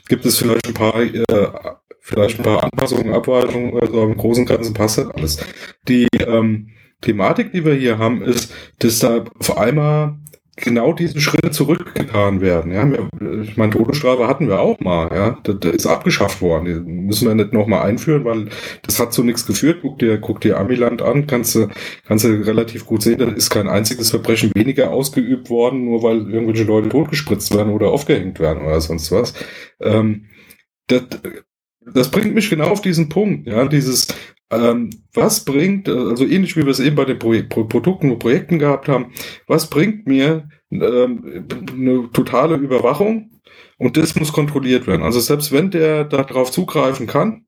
[0.09, 1.47] gibt es vielleicht ein paar, äh,
[2.01, 5.39] vielleicht ein paar Anpassungen, Abweichungen, also im Großen Ganzen passt das alles.
[5.89, 6.69] Die ähm,
[7.03, 10.17] Thematik, die wir hier haben, ist, dass da auf einmal
[10.57, 12.73] genau diese Schritte zurückgetan werden.
[12.73, 12.87] Ja,
[13.43, 15.11] ich meine, Todesstrafe hatten wir auch mal.
[15.15, 16.65] Ja, das, das ist abgeschafft worden.
[16.67, 18.49] Die müssen wir nicht nochmal einführen, weil
[18.83, 19.79] das hat zu nichts geführt.
[19.83, 21.69] Guck dir, guck dir Amiland an, kannst du,
[22.07, 26.31] kannst du relativ gut sehen, da ist kein einziges Verbrechen weniger ausgeübt worden, nur weil
[26.31, 29.35] irgendwelche Leute totgespritzt werden oder aufgehängt werden oder sonst was.
[29.81, 30.27] Ähm,
[30.87, 31.03] das,
[31.93, 34.09] das bringt mich genau auf diesen Punkt, ja, dieses,
[34.51, 38.19] ähm, was bringt, also ähnlich wie wir es eben bei den Pro Pro Produkten und
[38.19, 39.13] Projekten gehabt haben,
[39.47, 43.31] was bringt mir ähm, eine totale Überwachung
[43.79, 45.03] und das muss kontrolliert werden.
[45.03, 47.47] Also selbst wenn der darauf zugreifen kann,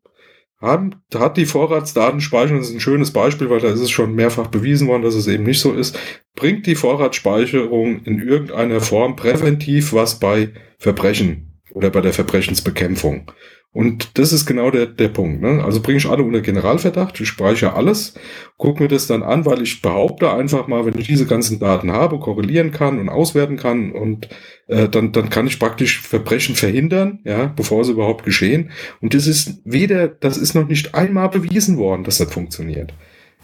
[0.60, 4.46] haben, hat die Vorratsdatenspeicherung, das ist ein schönes Beispiel, weil da ist es schon mehrfach
[4.46, 5.98] bewiesen worden, dass es eben nicht so ist,
[6.34, 13.30] bringt die Vorratsspeicherung in irgendeiner Form präventiv was bei Verbrechen oder bei der Verbrechensbekämpfung.
[13.74, 15.42] Und das ist genau der, der Punkt.
[15.42, 15.62] Ne?
[15.64, 18.14] Also bringe ich alle unter Generalverdacht, ich speichere alles,
[18.56, 21.90] gucke mir das dann an, weil ich behaupte einfach mal, wenn ich diese ganzen Daten
[21.90, 24.28] habe, korrelieren kann und auswerten kann und
[24.68, 28.70] äh, dann, dann kann ich praktisch Verbrechen verhindern, ja, bevor sie überhaupt geschehen.
[29.00, 32.94] Und das ist weder, das ist noch nicht einmal bewiesen worden, dass das funktioniert.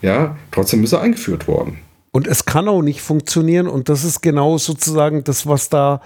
[0.00, 1.78] Ja, trotzdem ist er eingeführt worden.
[2.12, 6.00] Und es kann auch nicht funktionieren und das ist genau sozusagen das, was da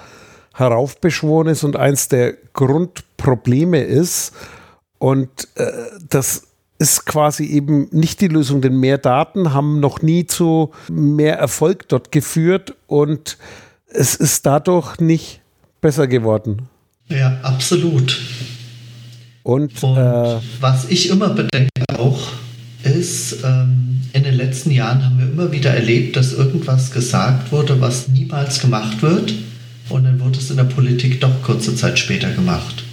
[0.55, 4.32] heraufbeschworen ist und eins der Grundprobleme ist.
[4.98, 5.66] Und äh,
[6.09, 6.44] das
[6.78, 11.88] ist quasi eben nicht die Lösung, denn mehr Daten haben noch nie zu mehr Erfolg
[11.88, 13.38] dort geführt und
[13.86, 15.40] es ist dadurch nicht
[15.80, 16.68] besser geworden.
[17.09, 18.20] Ja, absolut.
[19.42, 22.32] Und, und äh, was ich immer bedenke auch,
[22.82, 27.80] ist, ähm, in den letzten Jahren haben wir immer wieder erlebt, dass irgendwas gesagt wurde,
[27.80, 29.34] was niemals gemacht wird.
[29.89, 32.85] Und dann wurde es in der Politik doch kurze Zeit später gemacht.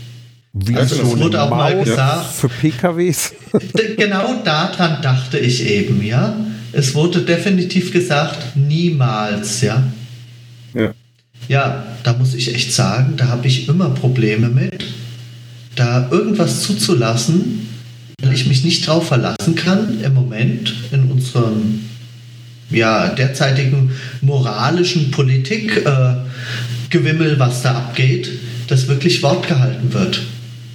[0.53, 2.33] Wie also es wurde auch Maut mal gesagt.
[2.33, 3.33] Für PKWs?
[3.97, 6.35] genau daran dachte ich eben, ja.
[6.73, 9.83] Es wurde definitiv gesagt, niemals, ja.
[10.73, 10.93] Ja.
[11.47, 14.85] Ja, da muss ich echt sagen, da habe ich immer Probleme mit,
[15.75, 17.67] da irgendwas zuzulassen,
[18.21, 21.81] weil ich mich nicht drauf verlassen kann im Moment in unserem
[22.69, 25.85] ja, derzeitigen moralischen Politik.
[25.85, 26.15] Äh,
[26.91, 28.31] Gewimmel, was da abgeht,
[28.67, 30.21] das wirklich Wort gehalten wird.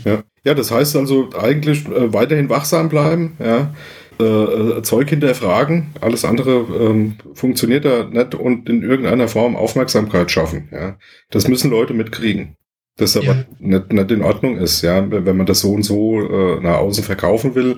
[0.05, 3.73] Ja, ja das heißt also eigentlich äh, weiterhin wachsam bleiben, ja.
[4.19, 10.31] Äh, äh, Zeug hinterfragen, alles andere ähm, funktioniert da nicht und in irgendeiner Form Aufmerksamkeit
[10.31, 10.71] schaffen.
[10.73, 10.97] Ja.
[11.31, 12.57] Das müssen Leute mitkriegen.
[12.99, 13.45] Das aber ja.
[13.59, 17.05] nicht, nicht in Ordnung ist, ja, wenn man das so und so äh, nach außen
[17.05, 17.77] verkaufen will.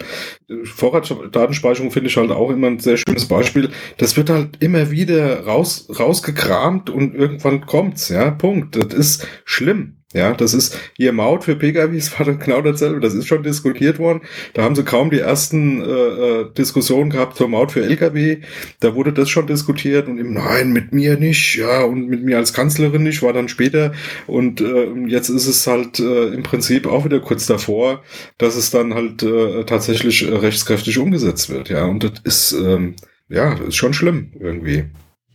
[0.63, 3.71] Vorratsdatenspeicherung finde ich halt auch immer ein sehr schönes Beispiel.
[3.97, 8.77] Das wird halt immer wieder raus, rausgekramt und irgendwann kommt's, ja, Punkt.
[8.77, 9.98] Das ist schlimm.
[10.15, 12.99] Ja, das ist hier Maut für PKWs war dann genau dasselbe.
[12.99, 14.23] Das ist schon diskutiert worden.
[14.55, 18.39] Da haben sie kaum die ersten äh, äh Diskussionen gehabt zur Maut für LKW.
[18.81, 22.39] Da wurde das schon diskutiert und eben nein, mit mir nicht, ja und mit mir
[22.39, 23.23] als Kanzlerin nicht.
[23.23, 23.93] War dann später
[24.27, 28.03] und äh, jetzt ist es halt äh, im Prinzip auch wieder kurz davor,
[28.39, 31.69] dass es dann halt äh, tatsächlich äh, rechtskräftig umgesetzt wird.
[31.69, 32.95] Ja und das ist ähm,
[33.29, 34.87] ja ist schon schlimm irgendwie.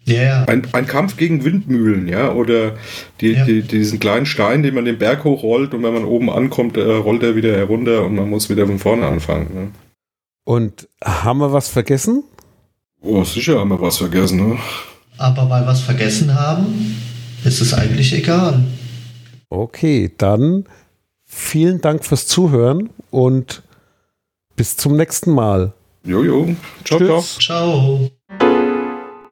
[0.05, 0.43] Ja, ja.
[0.45, 2.73] Ein, ein Kampf gegen Windmühlen, ja, oder
[3.21, 3.45] die, ja.
[3.45, 6.81] Die, diesen kleinen Stein, den man den Berg hochrollt und wenn man oben ankommt, äh,
[6.81, 9.53] rollt er wieder herunter und man muss wieder von vorne anfangen.
[9.53, 9.71] Ne?
[10.43, 12.23] Und haben wir was vergessen?
[13.01, 14.57] Oh, sicher haben wir was vergessen, ne?
[15.17, 16.97] Aber weil wir was vergessen haben,
[17.45, 18.63] ist es eigentlich egal.
[19.49, 20.65] Okay, dann
[21.23, 23.61] vielen Dank fürs Zuhören und
[24.55, 25.73] bis zum nächsten Mal.
[26.03, 26.55] Jojo.
[26.83, 27.37] Ciao, Tschüss.
[27.39, 27.99] ciao.
[27.99, 28.22] Ciao.